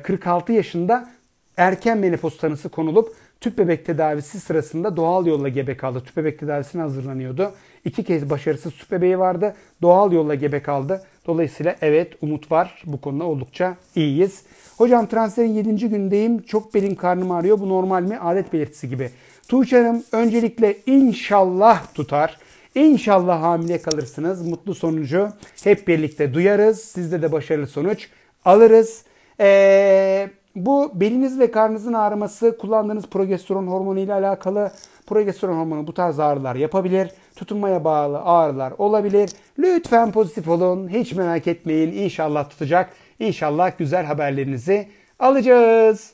[0.03, 1.09] 46 yaşında
[1.57, 3.15] erken menopoz tanısı konulup
[3.45, 6.03] tüp bebek tedavisi sırasında doğal yolla gebe kaldı.
[6.05, 7.51] Tüp bebek tedavisine hazırlanıyordu.
[7.85, 9.55] İki kez başarısız tüp bebeği vardı.
[9.81, 11.03] Doğal yolla gebe kaldı.
[11.27, 12.83] Dolayısıyla evet umut var.
[12.85, 14.43] Bu konuda oldukça iyiyiz.
[14.77, 15.89] Hocam transferin 7.
[15.89, 16.41] gündeyim.
[16.41, 17.59] Çok belim karnım ağrıyor.
[17.59, 18.19] Bu normal mi?
[18.19, 19.09] Adet belirtisi gibi.
[19.47, 22.37] Tuğçe Hanım öncelikle inşallah tutar.
[22.75, 24.47] İnşallah hamile kalırsınız.
[24.47, 25.29] Mutlu sonucu
[25.63, 26.79] hep birlikte duyarız.
[26.79, 28.09] Sizde de başarılı sonuç
[28.45, 29.03] alırız.
[29.39, 34.71] Ee, bu beliniz ve karnınızın ağrıması kullandığınız progesteron hormonu ile alakalı.
[35.07, 37.11] Progesteron hormonu bu tarz ağrılar yapabilir.
[37.35, 39.29] Tutunmaya bağlı ağrılar olabilir.
[39.59, 40.89] Lütfen pozitif olun.
[40.89, 41.91] Hiç merak etmeyin.
[41.91, 42.89] İnşallah tutacak.
[43.19, 44.87] İnşallah güzel haberlerinizi
[45.19, 46.13] alacağız.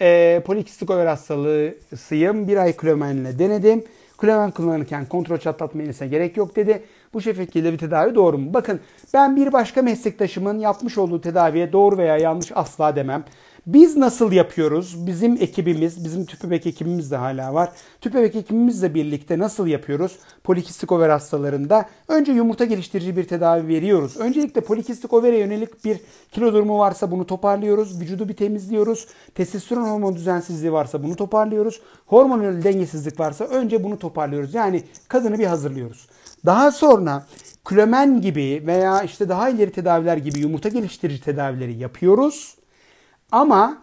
[0.00, 2.48] E, polikistik over hastalığıyım.
[2.48, 3.84] Bir ay klomenle denedim.
[4.18, 6.82] Klomen kullanırken kontrol çatlatma iğnesine gerek yok dedi.
[7.14, 8.54] Bu şekilde bir tedavi doğru mu?
[8.54, 8.80] Bakın
[9.14, 13.24] ben bir başka meslektaşımın yapmış olduğu tedaviye doğru veya yanlış asla demem.
[13.66, 15.06] Biz nasıl yapıyoruz?
[15.06, 17.72] Bizim ekibimiz, bizim tüpebek ekibimiz de hala var.
[18.00, 20.18] Tüpebek ekibimizle birlikte nasıl yapıyoruz?
[20.44, 24.16] Polikistik over hastalarında önce yumurta geliştirici bir tedavi veriyoruz.
[24.16, 26.00] Öncelikle polikistik overe yönelik bir
[26.32, 28.00] kilo durumu varsa bunu toparlıyoruz.
[28.00, 29.06] Vücudu bir temizliyoruz.
[29.34, 31.80] Testosteron hormon düzensizliği varsa bunu toparlıyoruz.
[32.06, 34.54] Hormonal dengesizlik varsa önce bunu toparlıyoruz.
[34.54, 36.06] Yani kadını bir hazırlıyoruz.
[36.46, 37.26] Daha sonra
[37.64, 42.56] klomen gibi veya işte daha ileri tedaviler gibi yumurta geliştirici tedavileri yapıyoruz.
[43.32, 43.82] Ama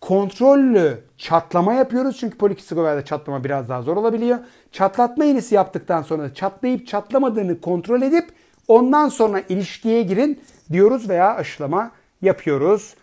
[0.00, 2.16] kontrollü çatlama yapıyoruz.
[2.20, 4.38] Çünkü polikistik overde çatlama biraz daha zor olabiliyor.
[4.72, 8.24] Çatlatma iğnesi yaptıktan sonra çatlayıp çatlamadığını kontrol edip
[8.68, 10.40] ondan sonra ilişkiye girin
[10.72, 11.90] diyoruz veya aşılama
[12.22, 12.94] yapıyoruz.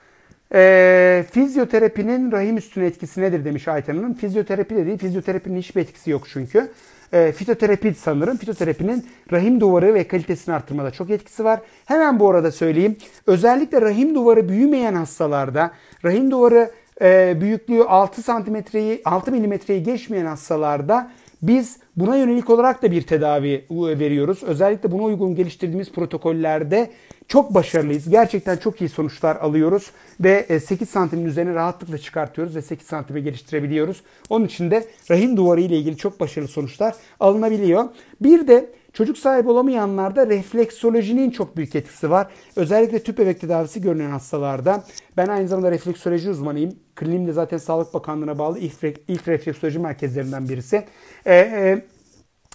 [0.53, 4.13] E, fizyoterapinin rahim üstüne etkisi nedir demiş Ayten Hanım.
[4.13, 4.97] Fizyoterapi de değil.
[4.97, 6.71] Fizyoterapinin hiçbir etkisi yok çünkü.
[7.13, 8.37] E, fitoterapi sanırım.
[8.37, 11.59] Fitoterapinin rahim duvarı ve kalitesini arttırmada çok etkisi var.
[11.85, 12.97] Hemen bu arada söyleyeyim.
[13.27, 15.71] Özellikle rahim duvarı büyümeyen hastalarda,
[16.05, 22.91] rahim duvarı e, büyüklüğü 6 santimetreyi 6 milimetreyi geçmeyen hastalarda biz buna yönelik olarak da
[22.91, 24.43] bir tedavi veriyoruz.
[24.43, 26.91] Özellikle buna uygun geliştirdiğimiz protokollerde
[27.27, 28.09] çok başarılıyız.
[28.09, 33.21] Gerçekten çok iyi sonuçlar alıyoruz ve 8 e, santimin üzerine rahatlıkla çıkartıyoruz ve 8 santime
[33.21, 34.01] geliştirebiliyoruz.
[34.29, 37.85] Onun için de rahim duvarı ile ilgili çok başarılı sonuçlar alınabiliyor.
[38.21, 42.27] Bir de Çocuk sahibi olamayanlarda refleksolojinin çok büyük etkisi var.
[42.55, 44.83] Özellikle tüp bebek tedavisi görünen hastalarda.
[45.17, 46.75] Ben aynı zamanda refleksoloji uzmanıyım.
[46.95, 50.83] Kliniğim de zaten Sağlık Bakanlığı'na bağlı ilk, refleksoloji merkezlerinden birisi.
[51.27, 51.81] Ee,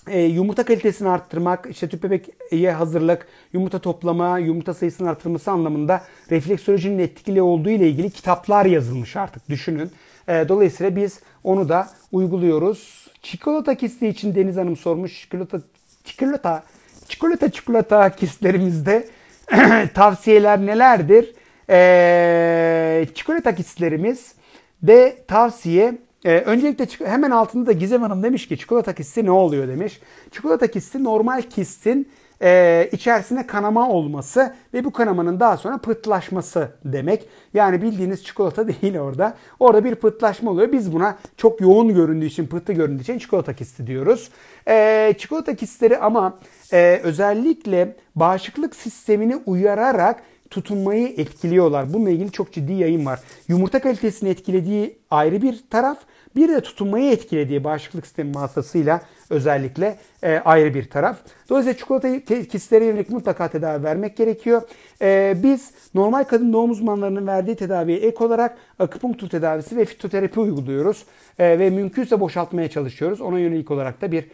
[0.08, 6.98] e, yumurta kalitesini arttırmak, işte tüp bebeğe hazırlık, yumurta toplama, yumurta sayısının arttırması anlamında refleksolojinin
[6.98, 9.90] etkili olduğu ile ilgili kitaplar yazılmış artık düşünün.
[10.28, 13.08] E, dolayısıyla biz onu da uyguluyoruz.
[13.22, 15.20] Çikolata kisti için Deniz Hanım sormuş.
[15.20, 15.60] Çikolata,
[16.04, 16.64] çikolata,
[17.08, 19.08] çikolata, çikolata kistlerimizde
[19.94, 21.34] tavsiyeler nelerdir?
[21.70, 24.34] E, çikolata kistlerimiz
[24.82, 29.68] de tavsiye ee, öncelikle hemen altında da Gizem Hanım demiş ki çikolata kisti ne oluyor
[29.68, 30.00] demiş.
[30.30, 32.08] Çikolata kisti normal kistin
[32.42, 37.28] e, içerisine kanama olması ve bu kanamanın daha sonra pıhtılaşması demek.
[37.54, 39.34] Yani bildiğiniz çikolata değil orada.
[39.60, 40.72] Orada bir pıhtılaşma oluyor.
[40.72, 44.30] Biz buna çok yoğun göründüğü için, pıhtı göründüğü için çikolata kisti diyoruz.
[44.68, 46.38] E, çikolata kistleri ama
[46.72, 51.92] e, özellikle bağışıklık sistemini uyararak tutunmayı etkiliyorlar.
[51.92, 53.20] Bununla ilgili çok ciddi yayın var.
[53.48, 55.98] Yumurta kalitesini etkilediği ayrı bir taraf.
[56.36, 61.16] Bir de tutunmayı etkilediği bağışıklık sistemi hastasıyla özellikle e, ayrı bir taraf.
[61.48, 64.62] Dolayısıyla çikolata kistlere yönelik mutlaka tedavi vermek gerekiyor.
[65.02, 71.04] E, biz normal kadın doğum uzmanlarının verdiği tedaviye ek olarak akupunktur tedavisi ve fitoterapi uyguluyoruz.
[71.38, 73.20] E, ve mümkünse boşaltmaya çalışıyoruz.
[73.20, 74.24] Ona yönelik olarak da bir